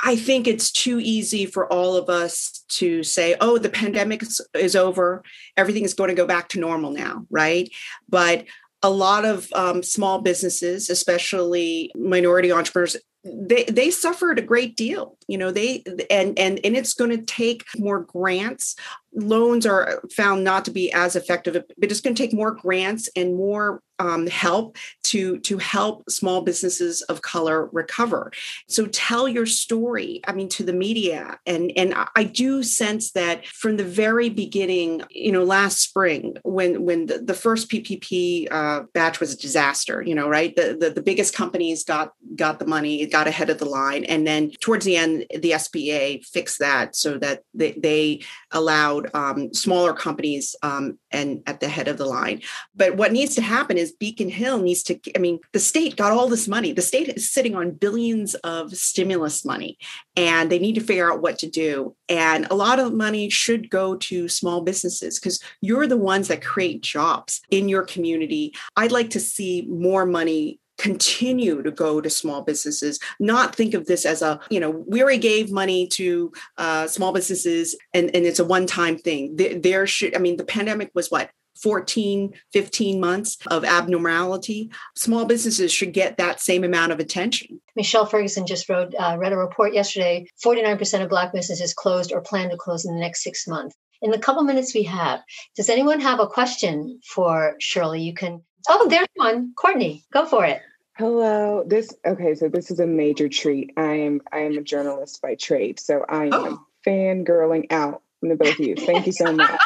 I 0.00 0.16
think 0.16 0.46
it's 0.46 0.70
too 0.70 1.00
easy 1.00 1.46
for 1.46 1.70
all 1.72 1.96
of 1.96 2.08
us 2.08 2.64
to 2.68 3.02
say, 3.02 3.36
oh, 3.40 3.58
the 3.58 3.70
pandemic 3.70 4.22
is, 4.54 4.76
over. 4.76 5.22
Everything 5.56 5.84
is 5.84 5.94
going 5.94 6.08
to 6.08 6.14
go 6.14 6.26
back 6.26 6.48
to 6.50 6.60
normal 6.60 6.90
now, 6.90 7.26
right? 7.30 7.70
But 8.08 8.44
a 8.82 8.90
lot 8.90 9.24
of 9.24 9.48
um, 9.54 9.82
small 9.82 10.20
businesses, 10.20 10.90
especially 10.90 11.90
minority 11.96 12.52
entrepreneurs, 12.52 12.96
they 13.24 13.64
they 13.64 13.90
suffered 13.90 14.38
a 14.38 14.42
great 14.42 14.76
deal 14.76 15.16
you 15.28 15.38
know 15.38 15.50
they 15.50 15.82
and 16.10 16.38
and 16.38 16.60
and 16.62 16.76
it's 16.76 16.94
going 16.94 17.10
to 17.10 17.22
take 17.22 17.64
more 17.76 18.00
grants. 18.00 18.76
Loans 19.16 19.64
are 19.64 20.02
found 20.12 20.42
not 20.42 20.64
to 20.64 20.72
be 20.72 20.92
as 20.92 21.14
effective 21.14 21.54
but 21.54 21.90
it's 21.90 22.00
going 22.00 22.14
to 22.14 22.22
take 22.22 22.34
more 22.34 22.50
grants 22.50 23.08
and 23.16 23.36
more 23.36 23.80
um, 24.00 24.26
help 24.26 24.76
to 25.04 25.38
to 25.40 25.58
help 25.58 26.10
small 26.10 26.42
businesses 26.42 27.00
of 27.02 27.22
color 27.22 27.68
recover. 27.72 28.32
So 28.68 28.86
tell 28.86 29.28
your 29.28 29.46
story 29.46 30.20
i 30.26 30.32
mean 30.32 30.48
to 30.48 30.64
the 30.64 30.72
media 30.72 31.38
and 31.46 31.72
and 31.76 31.94
i 32.16 32.24
do 32.24 32.62
sense 32.62 33.12
that 33.12 33.46
from 33.46 33.76
the 33.76 33.84
very 33.84 34.28
beginning 34.28 35.02
you 35.10 35.30
know 35.30 35.44
last 35.44 35.80
spring 35.80 36.36
when 36.42 36.84
when 36.84 37.06
the, 37.06 37.18
the 37.18 37.34
first 37.34 37.70
ppp 37.70 38.48
uh, 38.50 38.82
batch 38.92 39.20
was 39.20 39.32
a 39.32 39.36
disaster 39.36 40.02
you 40.02 40.14
know 40.14 40.28
right? 40.34 40.56
The, 40.56 40.76
the 40.78 40.90
the 40.90 41.02
biggest 41.02 41.32
companies 41.32 41.84
got 41.84 42.12
got 42.34 42.58
the 42.58 42.66
money 42.66 43.02
got 43.16 43.28
ahead 43.32 43.50
of 43.50 43.58
the 43.58 43.72
line 43.80 44.04
and 44.04 44.26
then 44.26 44.50
towards 44.60 44.84
the 44.84 44.96
end 44.96 45.24
the 45.30 45.52
sba 45.62 46.24
fixed 46.26 46.58
that 46.58 46.96
so 46.96 47.10
that 47.18 47.42
they, 47.54 47.72
they 47.72 48.20
allowed 48.50 49.04
um, 49.14 49.52
smaller 49.54 49.94
companies 50.06 50.56
um, 50.62 50.98
and 51.10 51.42
at 51.46 51.60
the 51.60 51.68
head 51.68 51.88
of 51.88 51.98
the 51.98 52.10
line 52.18 52.40
but 52.74 52.96
what 52.96 53.12
needs 53.12 53.34
to 53.36 53.42
happen 53.42 53.76
is 53.78 53.92
Beacon 53.92 54.28
Hill 54.28 54.58
needs 54.60 54.82
to, 54.84 54.98
I 55.14 55.18
mean, 55.18 55.38
the 55.52 55.58
state 55.60 55.96
got 55.96 56.12
all 56.12 56.28
this 56.28 56.48
money. 56.48 56.72
The 56.72 56.82
state 56.82 57.08
is 57.08 57.30
sitting 57.30 57.54
on 57.54 57.72
billions 57.72 58.34
of 58.36 58.74
stimulus 58.74 59.44
money 59.44 59.78
and 60.16 60.50
they 60.50 60.58
need 60.58 60.74
to 60.74 60.80
figure 60.80 61.10
out 61.10 61.22
what 61.22 61.38
to 61.38 61.48
do. 61.48 61.94
And 62.08 62.46
a 62.50 62.54
lot 62.54 62.78
of 62.78 62.92
money 62.92 63.30
should 63.30 63.70
go 63.70 63.96
to 63.96 64.28
small 64.28 64.60
businesses 64.60 65.18
because 65.18 65.40
you're 65.60 65.86
the 65.86 65.96
ones 65.96 66.28
that 66.28 66.42
create 66.42 66.82
jobs 66.82 67.40
in 67.50 67.68
your 67.68 67.84
community. 67.84 68.54
I'd 68.76 68.92
like 68.92 69.10
to 69.10 69.20
see 69.20 69.66
more 69.68 70.06
money 70.06 70.58
continue 70.78 71.62
to 71.62 71.70
go 71.70 72.00
to 72.00 72.10
small 72.10 72.42
businesses 72.42 72.98
not 73.20 73.54
think 73.54 73.74
of 73.74 73.86
this 73.86 74.04
as 74.04 74.22
a 74.22 74.40
you 74.50 74.58
know 74.58 74.70
we 74.70 75.02
already 75.02 75.18
gave 75.18 75.52
money 75.52 75.86
to 75.86 76.32
uh, 76.58 76.86
small 76.86 77.12
businesses 77.12 77.76
and, 77.92 78.14
and 78.14 78.26
it's 78.26 78.38
a 78.40 78.44
one-time 78.44 78.98
thing 78.98 79.36
there, 79.36 79.58
there 79.58 79.86
should 79.86 80.14
i 80.16 80.18
mean 80.18 80.36
the 80.36 80.44
pandemic 80.44 80.90
was 80.94 81.10
what 81.10 81.30
14, 81.62 82.32
15 82.52 83.00
months 83.00 83.38
of 83.46 83.64
abnormality, 83.64 84.70
small 84.96 85.24
businesses 85.24 85.72
should 85.72 85.92
get 85.92 86.16
that 86.16 86.40
same 86.40 86.64
amount 86.64 86.92
of 86.92 86.98
attention. 86.98 87.60
Michelle 87.76 88.06
Ferguson 88.06 88.46
just 88.46 88.68
wrote, 88.68 88.94
uh, 88.98 89.16
read 89.18 89.32
a 89.32 89.36
report 89.36 89.72
yesterday 89.72 90.26
49% 90.44 91.02
of 91.02 91.08
Black 91.08 91.32
businesses 91.32 91.74
closed 91.74 92.12
or 92.12 92.20
plan 92.20 92.50
to 92.50 92.56
close 92.56 92.84
in 92.84 92.94
the 92.94 93.00
next 93.00 93.22
six 93.22 93.46
months. 93.46 93.74
In 94.02 94.10
the 94.10 94.18
couple 94.18 94.42
minutes 94.42 94.74
we 94.74 94.82
have, 94.82 95.20
does 95.56 95.70
anyone 95.70 96.00
have 96.00 96.20
a 96.20 96.26
question 96.26 97.00
for 97.06 97.54
Shirley? 97.60 98.02
You 98.02 98.12
can, 98.12 98.42
oh, 98.68 98.88
there's 98.88 99.08
one. 99.14 99.52
Courtney, 99.56 100.04
go 100.12 100.26
for 100.26 100.44
it. 100.44 100.62
Hello. 100.96 101.64
This 101.66 101.94
okay, 102.06 102.34
so 102.34 102.48
this 102.48 102.70
is 102.70 102.78
a 102.78 102.86
major 102.86 103.28
treat. 103.28 103.72
I 103.76 103.94
am 103.94 104.20
I 104.32 104.40
am 104.40 104.56
a 104.56 104.62
journalist 104.62 105.20
by 105.20 105.34
trade, 105.34 105.80
so 105.80 106.04
I 106.08 106.26
am 106.26 106.32
oh. 106.32 106.66
fangirling 106.86 107.72
out 107.72 108.02
from 108.20 108.28
the 108.28 108.36
both 108.36 108.58
of 108.58 108.60
you. 108.60 108.76
Thank 108.76 109.06
you 109.06 109.12
so 109.12 109.32
much. 109.32 109.60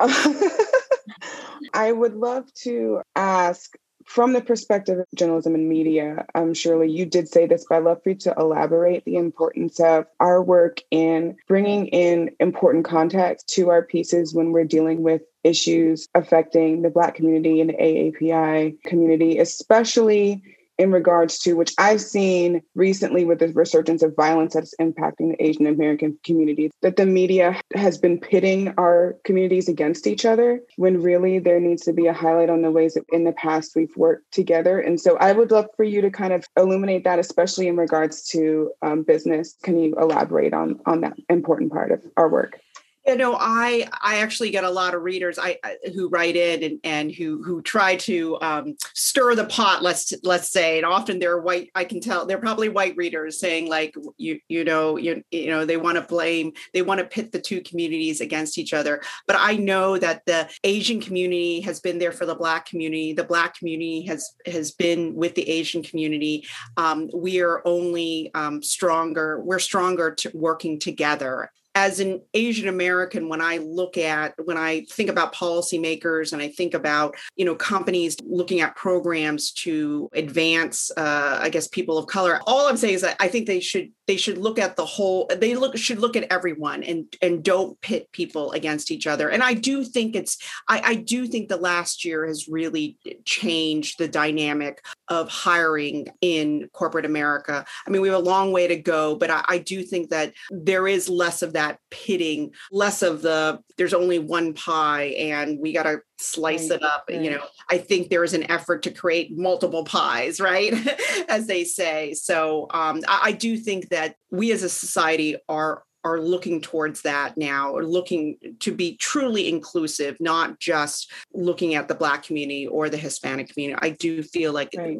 I 1.74 1.92
would 1.92 2.14
love 2.14 2.52
to 2.62 3.02
ask 3.14 3.74
from 4.06 4.32
the 4.32 4.40
perspective 4.40 4.98
of 4.98 5.06
journalism 5.14 5.54
and 5.54 5.68
media, 5.68 6.26
um, 6.34 6.54
Shirley, 6.54 6.90
you 6.90 7.06
did 7.06 7.28
say 7.28 7.46
this, 7.46 7.64
but 7.68 7.76
I'd 7.76 7.84
love 7.84 8.02
for 8.02 8.10
you 8.10 8.14
to 8.16 8.34
elaborate 8.38 9.04
the 9.04 9.16
importance 9.16 9.80
of 9.80 10.06
our 10.20 10.42
work 10.42 10.80
in 10.90 11.36
bringing 11.48 11.86
in 11.88 12.30
important 12.40 12.84
context 12.84 13.48
to 13.54 13.70
our 13.70 13.82
pieces 13.82 14.34
when 14.34 14.52
we're 14.52 14.64
dealing 14.64 15.02
with 15.02 15.22
issues 15.44 16.08
affecting 16.14 16.82
the 16.82 16.90
Black 16.90 17.14
community 17.14 17.60
and 17.60 17.70
the 17.70 17.74
AAPI 17.74 18.82
community, 18.82 19.38
especially 19.38 20.42
in 20.78 20.90
regards 20.90 21.38
to 21.40 21.54
which 21.54 21.72
I've 21.78 22.00
seen 22.00 22.62
recently 22.74 23.24
with 23.24 23.38
the 23.38 23.48
resurgence 23.48 24.02
of 24.02 24.16
violence 24.16 24.54
that's 24.54 24.74
impacting 24.80 25.30
the 25.30 25.36
Asian 25.38 25.66
American 25.66 26.18
community, 26.24 26.70
that 26.82 26.96
the 26.96 27.06
media 27.06 27.60
has 27.74 27.98
been 27.98 28.18
pitting 28.18 28.72
our 28.78 29.16
communities 29.24 29.68
against 29.68 30.06
each 30.06 30.24
other 30.24 30.60
when 30.76 31.02
really 31.02 31.38
there 31.38 31.60
needs 31.60 31.82
to 31.82 31.92
be 31.92 32.06
a 32.06 32.12
highlight 32.12 32.50
on 32.50 32.62
the 32.62 32.70
ways 32.70 32.94
that 32.94 33.04
in 33.12 33.24
the 33.24 33.32
past 33.32 33.76
we've 33.76 33.96
worked 33.96 34.30
together. 34.32 34.78
And 34.78 35.00
so 35.00 35.16
I 35.18 35.32
would 35.32 35.50
love 35.50 35.66
for 35.76 35.84
you 35.84 36.00
to 36.00 36.10
kind 36.10 36.32
of 36.32 36.46
illuminate 36.56 37.04
that, 37.04 37.18
especially 37.18 37.68
in 37.68 37.76
regards 37.76 38.22
to 38.28 38.70
um, 38.82 39.02
business. 39.02 39.56
Can 39.62 39.78
you 39.78 39.94
elaborate 39.98 40.54
on, 40.54 40.80
on 40.86 41.00
that 41.02 41.14
important 41.28 41.72
part 41.72 41.92
of 41.92 42.02
our 42.16 42.28
work? 42.28 42.58
You 43.06 43.16
know, 43.16 43.36
I 43.38 43.88
I 44.00 44.18
actually 44.18 44.50
get 44.50 44.62
a 44.62 44.70
lot 44.70 44.94
of 44.94 45.02
readers 45.02 45.36
I, 45.36 45.58
I 45.64 45.76
who 45.92 46.08
write 46.08 46.36
in 46.36 46.62
and, 46.62 46.80
and 46.84 47.12
who 47.12 47.42
who 47.42 47.60
try 47.60 47.96
to 47.96 48.38
um, 48.40 48.76
stir 48.94 49.34
the 49.34 49.46
pot. 49.46 49.82
Let's 49.82 50.12
let's 50.22 50.50
say, 50.50 50.76
and 50.76 50.86
often 50.86 51.18
they're 51.18 51.40
white. 51.40 51.70
I 51.74 51.84
can 51.84 52.00
tell 52.00 52.26
they're 52.26 52.38
probably 52.38 52.68
white 52.68 52.96
readers 52.96 53.40
saying 53.40 53.68
like 53.68 53.94
you 54.18 54.38
you 54.46 54.62
know 54.62 54.96
you 54.98 55.22
you 55.32 55.48
know 55.48 55.64
they 55.64 55.76
want 55.76 55.96
to 55.96 56.02
blame 56.02 56.52
they 56.72 56.82
want 56.82 57.00
to 57.00 57.06
pit 57.06 57.32
the 57.32 57.40
two 57.40 57.60
communities 57.62 58.20
against 58.20 58.56
each 58.56 58.72
other. 58.72 59.02
But 59.26 59.36
I 59.38 59.56
know 59.56 59.98
that 59.98 60.24
the 60.26 60.48
Asian 60.62 61.00
community 61.00 61.60
has 61.62 61.80
been 61.80 61.98
there 61.98 62.12
for 62.12 62.24
the 62.24 62.36
Black 62.36 62.66
community. 62.66 63.12
The 63.14 63.24
Black 63.24 63.58
community 63.58 64.02
has 64.02 64.32
has 64.46 64.70
been 64.70 65.14
with 65.16 65.34
the 65.34 65.48
Asian 65.48 65.82
community. 65.82 66.46
Um, 66.76 67.10
we 67.12 67.40
are 67.40 67.62
only 67.64 68.30
um, 68.34 68.62
stronger. 68.62 69.40
We're 69.40 69.58
stronger 69.58 70.14
to 70.14 70.30
working 70.34 70.78
together 70.78 71.50
as 71.74 72.00
an 72.00 72.20
Asian 72.34 72.68
American, 72.68 73.28
when 73.28 73.40
I 73.40 73.58
look 73.58 73.96
at, 73.96 74.34
when 74.44 74.58
I 74.58 74.84
think 74.90 75.08
about 75.08 75.34
policymakers 75.34 76.32
and 76.32 76.42
I 76.42 76.48
think 76.48 76.74
about, 76.74 77.16
you 77.36 77.44
know, 77.44 77.54
companies 77.54 78.16
looking 78.24 78.60
at 78.60 78.76
programs 78.76 79.52
to 79.52 80.10
advance, 80.12 80.90
uh, 80.96 81.38
I 81.40 81.48
guess, 81.48 81.68
people 81.68 81.96
of 81.96 82.06
color, 82.06 82.40
all 82.46 82.68
I'm 82.68 82.76
saying 82.76 82.94
is 82.94 83.02
that 83.02 83.16
I 83.20 83.28
think 83.28 83.46
they 83.46 83.60
should 83.60 83.90
they 84.06 84.16
should 84.16 84.38
look 84.38 84.58
at 84.58 84.76
the 84.76 84.84
whole 84.84 85.30
they 85.38 85.54
look 85.54 85.76
should 85.76 85.98
look 85.98 86.16
at 86.16 86.30
everyone 86.30 86.82
and 86.82 87.06
and 87.22 87.42
don't 87.42 87.80
pit 87.80 88.10
people 88.12 88.52
against 88.52 88.90
each 88.90 89.06
other. 89.06 89.28
And 89.28 89.42
i 89.42 89.54
do 89.54 89.84
think 89.84 90.16
it's 90.16 90.38
i, 90.68 90.80
I 90.84 90.94
do 90.96 91.26
think 91.26 91.48
the 91.48 91.56
last 91.56 92.04
year 92.04 92.26
has 92.26 92.48
really 92.48 92.98
changed 93.24 93.98
the 93.98 94.08
dynamic 94.08 94.84
of 95.08 95.28
hiring 95.28 96.08
in 96.20 96.68
corporate 96.72 97.06
america. 97.06 97.64
I 97.86 97.90
mean 97.90 98.02
we 98.02 98.08
have 98.08 98.18
a 98.18 98.30
long 98.34 98.52
way 98.52 98.66
to 98.68 98.76
go 98.76 99.14
but 99.16 99.30
i, 99.30 99.44
I 99.48 99.58
do 99.58 99.82
think 99.82 100.10
that 100.10 100.32
there 100.50 100.88
is 100.88 101.08
less 101.08 101.42
of 101.42 101.52
that 101.52 101.61
pitting 101.90 102.52
less 102.70 103.02
of 103.02 103.22
the 103.22 103.60
there's 103.76 103.94
only 103.94 104.18
one 104.18 104.54
pie 104.54 105.14
and 105.18 105.58
we 105.58 105.72
got 105.72 105.84
to 105.84 106.00
slice 106.18 106.70
right, 106.70 106.76
it 106.76 106.82
up 106.82 107.04
right. 107.08 107.20
you 107.20 107.30
know? 107.30 107.42
I 107.70 107.78
think 107.78 108.08
there 108.08 108.24
is 108.24 108.34
an 108.34 108.50
effort 108.50 108.82
to 108.84 108.90
create 108.90 109.36
multiple 109.36 109.84
pies 109.84 110.40
right? 110.40 110.72
As 111.28 111.46
they 111.46 111.64
say. 111.64 112.14
So 112.14 112.66
um, 112.70 113.02
I, 113.08 113.20
I 113.24 113.32
do 113.32 113.56
think 113.56 113.88
that 113.90 114.16
we 114.30 114.52
as 114.52 114.62
a 114.62 114.68
society 114.68 115.36
are 115.48 115.84
are 116.04 116.20
looking 116.20 116.60
towards 116.60 117.02
that 117.02 117.36
now 117.36 117.70
or 117.70 117.84
looking 117.84 118.36
to 118.58 118.72
be 118.72 118.96
truly 118.96 119.48
inclusive 119.48 120.16
not 120.18 120.58
just 120.58 121.10
looking 121.32 121.74
at 121.74 121.86
the 121.86 121.94
black 121.94 122.24
community 122.24 122.66
or 122.66 122.88
the 122.88 122.96
hispanic 122.96 123.48
community. 123.48 123.78
I 123.80 123.90
do 123.90 124.22
feel 124.22 124.52
like 124.52 124.70
right. 124.76 124.98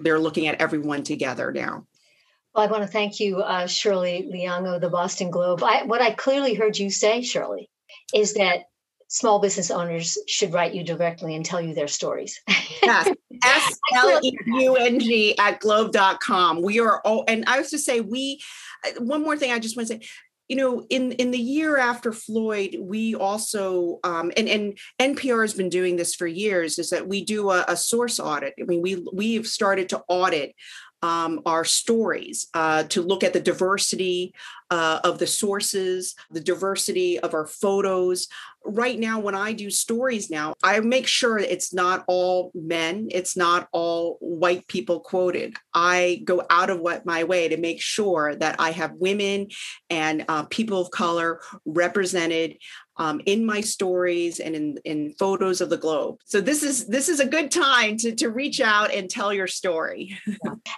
they're 0.00 0.18
looking 0.18 0.46
at 0.46 0.60
everyone 0.60 1.02
together 1.02 1.52
now 1.52 1.86
well, 2.56 2.66
I 2.66 2.70
want 2.70 2.84
to 2.84 2.88
thank 2.88 3.20
you, 3.20 3.42
uh, 3.42 3.66
Shirley 3.66 4.28
Leung 4.32 4.74
of 4.74 4.80
the 4.80 4.88
Boston 4.88 5.30
Globe. 5.30 5.62
I, 5.62 5.82
what 5.84 6.00
I 6.00 6.12
clearly 6.12 6.54
heard 6.54 6.78
you 6.78 6.88
say, 6.90 7.20
Shirley, 7.20 7.68
is 8.14 8.34
that 8.34 8.64
small 9.08 9.40
business 9.40 9.70
owners 9.70 10.16
should 10.26 10.54
write 10.54 10.74
you 10.74 10.82
directly 10.82 11.34
and 11.34 11.44
tell 11.44 11.60
you 11.60 11.74
their 11.74 11.88
stories. 11.88 12.40
yes. 12.82 13.12
S 13.44 13.78
L 13.94 14.18
E 14.22 14.32
U 14.46 14.76
N 14.76 14.98
G 14.98 15.36
at 15.38 15.60
globe.com. 15.60 16.62
We 16.62 16.80
are, 16.80 17.02
oh, 17.04 17.24
and 17.28 17.44
I 17.46 17.58
was 17.58 17.68
to 17.70 17.78
say, 17.78 18.00
we, 18.00 18.40
uh, 18.86 19.02
one 19.02 19.22
more 19.22 19.36
thing 19.36 19.52
I 19.52 19.58
just 19.58 19.76
want 19.76 19.88
to 19.88 19.94
say, 19.94 20.08
you 20.48 20.56
know 20.56 20.86
in 20.90 21.12
in 21.12 21.32
the 21.32 21.38
year 21.38 21.76
after 21.76 22.12
floyd 22.12 22.76
we 22.80 23.14
also 23.14 23.98
um, 24.04 24.30
and 24.36 24.48
and 24.48 24.78
npr 25.00 25.42
has 25.42 25.54
been 25.54 25.68
doing 25.68 25.96
this 25.96 26.14
for 26.14 26.26
years 26.26 26.78
is 26.78 26.90
that 26.90 27.08
we 27.08 27.24
do 27.24 27.50
a, 27.50 27.64
a 27.68 27.76
source 27.76 28.20
audit 28.20 28.54
i 28.60 28.64
mean 28.64 28.80
we 28.80 29.04
we've 29.12 29.46
started 29.46 29.88
to 29.88 30.02
audit 30.08 30.54
um, 31.02 31.40
our 31.46 31.64
stories 31.64 32.48
uh, 32.54 32.84
to 32.84 33.02
look 33.02 33.22
at 33.22 33.32
the 33.32 33.40
diversity 33.40 34.34
uh, 34.70 35.00
of 35.04 35.18
the 35.18 35.26
sources, 35.26 36.14
the 36.30 36.40
diversity 36.40 37.18
of 37.20 37.34
our 37.34 37.46
photos. 37.46 38.28
Right 38.64 38.98
now, 38.98 39.20
when 39.20 39.36
I 39.36 39.52
do 39.52 39.70
stories 39.70 40.28
now, 40.28 40.54
I 40.62 40.80
make 40.80 41.06
sure 41.06 41.38
it's 41.38 41.72
not 41.72 42.04
all 42.08 42.50
men, 42.54 43.08
it's 43.12 43.36
not 43.36 43.68
all 43.70 44.16
white 44.20 44.66
people 44.66 44.98
quoted. 44.98 45.54
I 45.72 46.22
go 46.24 46.42
out 46.50 46.70
of 46.70 46.80
what 46.80 47.06
my 47.06 47.22
way 47.22 47.48
to 47.48 47.56
make 47.56 47.80
sure 47.80 48.34
that 48.34 48.56
I 48.58 48.72
have 48.72 48.92
women 48.94 49.48
and 49.88 50.24
uh, 50.28 50.44
people 50.46 50.80
of 50.80 50.90
color 50.90 51.40
represented 51.64 52.56
um, 52.98 53.20
in 53.26 53.44
my 53.44 53.60
stories 53.60 54.40
and 54.40 54.54
in, 54.54 54.78
in 54.84 55.12
photos 55.18 55.60
of 55.60 55.70
the 55.70 55.76
globe. 55.76 56.18
So 56.24 56.40
this 56.40 56.62
is 56.62 56.86
this 56.86 57.08
is 57.08 57.20
a 57.20 57.26
good 57.26 57.50
time 57.50 57.96
to, 57.98 58.14
to 58.14 58.30
reach 58.30 58.60
out 58.60 58.92
and 58.92 59.10
tell 59.10 59.32
your 59.32 59.46
story. 59.46 60.18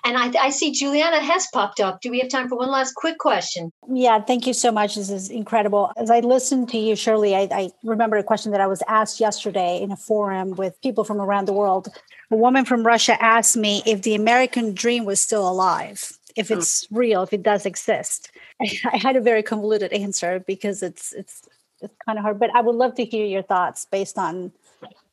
and 0.05 0.17
I, 0.17 0.33
I 0.41 0.51
see 0.51 0.73
Juliana 0.73 1.21
has 1.21 1.47
popped 1.53 1.81
up. 1.81 2.01
Do 2.01 2.11
we 2.11 2.21
have 2.21 2.29
time 2.29 2.49
for 2.49 2.57
one 2.57 2.71
last 2.71 2.95
quick 2.95 3.19
question? 3.19 3.73
Yeah, 3.93 4.21
thank 4.21 4.47
you 4.47 4.53
so 4.53 4.73
much. 4.73 4.97
This 4.97 5.11
is 5.11 5.31
incredible. 5.31 5.93
As 5.97 6.11
I 6.11 6.21
listened 6.21 6.69
to 6.71 6.79
you, 6.79 6.97
Shirley, 6.97 7.37
I, 7.37 7.49
I 7.53 7.71
remember 7.85 8.17
a 8.17 8.25
question 8.25 8.53
that 8.53 8.61
I 8.61 8.67
was 8.67 8.83
asked 8.89 9.21
yesterday 9.21 9.81
in 9.81 9.93
a 9.93 9.97
forum 9.97 10.53
with 10.53 10.81
people 10.83 11.05
from 11.05 11.21
around 11.21 11.47
the 11.47 11.53
world. 11.53 11.89
A 12.31 12.37
woman 12.37 12.65
from 12.65 12.85
Russia 12.85 13.21
asked 13.23 13.57
me 13.57 13.83
if 13.87 14.03
the 14.03 14.15
American 14.15 14.75
dream 14.75 15.05
was 15.05 15.21
still 15.21 15.49
alive, 15.49 16.13
if 16.37 16.51
it's 16.51 16.87
real, 16.91 17.23
if 17.23 17.33
it 17.33 17.43
does 17.43 17.65
exist. 17.65 18.31
I 18.61 18.97
had 18.97 19.17
a 19.17 19.21
very 19.21 19.43
convoluted 19.43 19.93
answer 19.93 20.41
because 20.41 20.83
it's 20.83 21.13
it's 21.13 21.48
it's 21.81 21.95
kind 22.05 22.19
of 22.19 22.23
hard. 22.23 22.39
But 22.39 22.51
I 22.55 22.61
would 22.61 22.75
love 22.75 22.95
to 22.97 23.05
hear 23.05 23.27
your 23.27 23.43
thoughts 23.43 23.87
based 23.91 24.19
on 24.19 24.53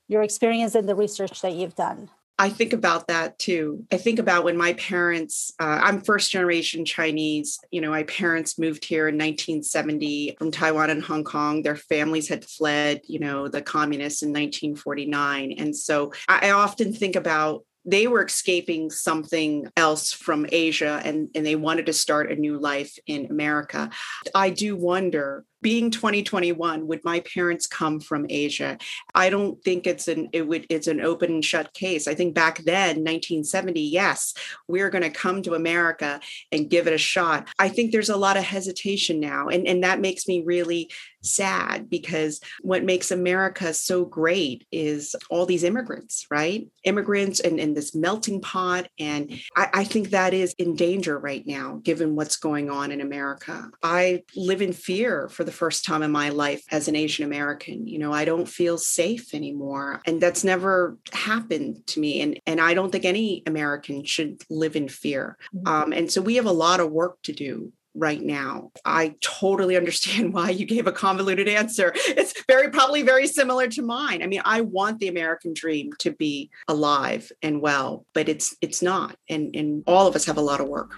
your 0.08 0.22
experience 0.22 0.76
and 0.76 0.88
the 0.88 0.96
research 0.96 1.42
that 1.42 1.54
you've 1.54 1.76
done. 1.76 2.10
I 2.38 2.50
think 2.50 2.74
about 2.74 3.08
that 3.08 3.40
too. 3.40 3.86
I 3.94 3.98
think 3.98 4.20
about 4.20 4.44
when 4.44 4.58
my 4.58 4.74
parents, 4.74 5.54
uh, 5.58 5.80
I'm 5.82 6.02
first 6.02 6.32
generation 6.32 6.84
Chinese. 6.84 7.60
You 7.72 7.80
know, 7.80 7.92
my 7.92 8.04
parents 8.04 8.60
moved 8.60 8.84
here 8.84 9.08
in 9.08 9.16
1970 9.16 10.36
from 10.38 10.52
Taiwan 10.52 10.90
and 10.90 11.02
Hong 11.02 11.24
Kong. 11.24 11.62
Their 11.62 11.78
families 11.78 12.28
had 12.28 12.44
fled, 12.44 13.02
you 13.08 13.20
know, 13.20 13.48
the 13.48 13.62
communists 13.62 14.22
in 14.22 14.30
1949. 14.30 15.54
And 15.58 15.74
so 15.76 16.12
I 16.28 16.52
often 16.52 16.92
think 16.92 17.16
about 17.16 17.64
they 17.86 18.08
were 18.08 18.26
escaping 18.26 18.90
something 18.90 19.72
else 19.78 20.12
from 20.12 20.48
Asia 20.52 21.02
and, 21.06 21.30
and 21.36 21.46
they 21.46 21.56
wanted 21.56 21.86
to 21.86 21.94
start 21.94 22.32
a 22.32 22.36
new 22.36 22.58
life 22.58 22.98
in 23.06 23.28
America. 23.28 23.92
I 24.34 24.50
do 24.50 24.76
wonder 24.76 25.46
being 25.66 25.90
2021 25.90 26.86
would 26.86 27.04
my 27.04 27.22
parents 27.22 27.66
come 27.66 28.00
from 28.00 28.28
asia? 28.30 28.78
I 29.16 29.32
don't 29.32 29.60
think 29.64 29.88
it's 29.88 30.08
an 30.08 30.30
it 30.32 30.48
would 30.48 30.68
it's 30.70 30.86
an 30.86 31.02
open 31.02 31.32
and 31.32 31.44
shut 31.44 31.74
case. 31.74 32.08
I 32.08 32.14
think 32.14 32.36
back 32.36 32.60
then 32.60 32.98
1970 32.98 33.82
yes 33.82 34.36
we're 34.68 34.92
going 34.92 35.02
to 35.02 35.10
come 35.10 35.42
to 35.42 35.56
america 35.56 36.20
and 36.52 36.70
give 36.70 36.86
it 36.86 36.94
a 36.94 37.00
shot. 37.00 37.48
I 37.58 37.70
think 37.70 37.92
there's 37.92 38.12
a 38.12 38.16
lot 38.16 38.38
of 38.38 38.44
hesitation 38.44 39.20
now 39.20 39.48
and 39.48 39.66
and 39.68 39.84
that 39.84 40.00
makes 40.00 40.28
me 40.28 40.44
really 40.46 40.92
sad 41.24 41.90
because 41.90 42.40
what 42.62 42.84
makes 42.84 43.10
america 43.10 43.74
so 43.74 44.06
great 44.06 44.68
is 44.72 45.16
all 45.32 45.48
these 45.48 45.64
immigrants 45.64 46.28
right? 46.30 46.68
Immigrants 46.84 47.40
and, 47.40 47.60
and 47.60 47.76
this 47.76 47.96
melting 47.96 48.40
pot 48.40 48.88
and 49.00 49.34
I, 49.56 49.70
I 49.74 49.84
think 49.84 50.12
that 50.12 50.36
is 50.36 50.54
in 50.60 50.76
danger 50.76 51.18
right 51.18 51.44
now 51.48 51.80
given 51.82 52.16
what's 52.16 52.36
going 52.36 52.70
on 52.70 52.92
in 52.92 53.02
america. 53.02 53.72
I 53.82 54.22
live 54.36 54.62
in 54.62 54.72
fear 54.72 55.28
for 55.28 55.44
the 55.44 55.55
first 55.56 55.86
time 55.86 56.04
in 56.04 56.12
my 56.12 56.30
life 56.30 56.64
as 56.72 56.88
an 56.88 56.96
Asian 56.96 57.26
American. 57.26 57.88
You 57.88 58.00
know, 58.00 58.12
I 58.12 58.26
don't 58.26 58.48
feel 58.48 58.78
safe 58.78 59.34
anymore. 59.34 60.02
And 60.06 60.22
that's 60.22 60.44
never 60.44 60.98
happened 61.12 61.86
to 61.88 62.00
me. 62.00 62.22
And, 62.22 62.40
and 62.46 62.62
I 62.62 62.74
don't 62.74 62.92
think 62.92 63.06
any 63.06 63.44
American 63.48 64.04
should 64.06 64.44
live 64.50 64.76
in 64.76 64.88
fear. 64.88 65.38
Mm-hmm. 65.56 65.68
Um, 65.68 65.94
and 65.94 66.12
so 66.12 66.22
we 66.22 66.36
have 66.36 66.46
a 66.46 66.52
lot 66.52 66.80
of 66.80 66.92
work 66.92 67.22
to 67.24 67.34
do 67.34 67.72
right 67.96 68.22
now. 68.22 68.72
I 68.84 69.16
totally 69.22 69.78
understand 69.82 70.34
why 70.34 70.50
you 70.50 70.66
gave 70.66 70.88
a 70.88 70.92
convoluted 70.92 71.48
answer. 71.48 71.94
It's 71.96 72.34
very 72.48 72.70
probably 72.70 73.02
very 73.02 73.28
similar 73.28 73.68
to 73.68 73.82
mine. 73.82 74.22
I 74.22 74.28
mean, 74.28 74.42
I 74.46 74.62
want 74.62 75.00
the 75.00 75.08
American 75.08 75.54
dream 75.54 75.92
to 76.00 76.12
be 76.12 76.50
alive 76.68 77.32
and 77.42 77.62
well, 77.62 78.06
but 78.14 78.30
it's 78.30 78.56
it's 78.62 78.82
not. 78.82 79.16
And 79.30 79.56
and 79.56 79.84
all 79.88 80.08
of 80.08 80.16
us 80.16 80.26
have 80.26 80.38
a 80.38 80.42
lot 80.42 80.62
of 80.62 80.68
work. 80.68 80.92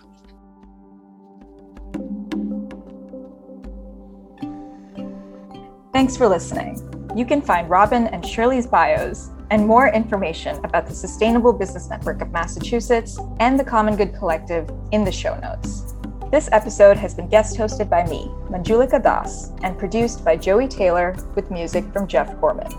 Thanks 5.98 6.16
for 6.16 6.28
listening. 6.28 6.80
You 7.16 7.26
can 7.26 7.42
find 7.42 7.68
Robin 7.68 8.06
and 8.06 8.24
Shirley's 8.24 8.68
bios 8.68 9.32
and 9.50 9.66
more 9.66 9.88
information 9.88 10.64
about 10.64 10.86
the 10.86 10.94
Sustainable 10.94 11.52
Business 11.52 11.90
Network 11.90 12.22
of 12.22 12.30
Massachusetts 12.30 13.18
and 13.40 13.60
the 13.60 13.64
Common 13.64 13.96
Good 13.96 14.14
Collective 14.14 14.70
in 14.92 15.04
the 15.04 15.12
show 15.12 15.36
notes. 15.40 15.96
This 16.30 16.50
episode 16.52 16.98
has 16.98 17.16
been 17.16 17.28
guest 17.28 17.58
hosted 17.58 17.90
by 17.90 18.04
me, 18.04 18.30
Manjulika 18.48 19.02
Das, 19.02 19.50
and 19.64 19.76
produced 19.76 20.24
by 20.24 20.38
Joey 20.38 20.68
Taylor 20.68 21.16
with 21.34 21.50
music 21.50 21.84
from 21.92 22.06
Jeff 22.06 22.40
Gorman. 22.40 22.72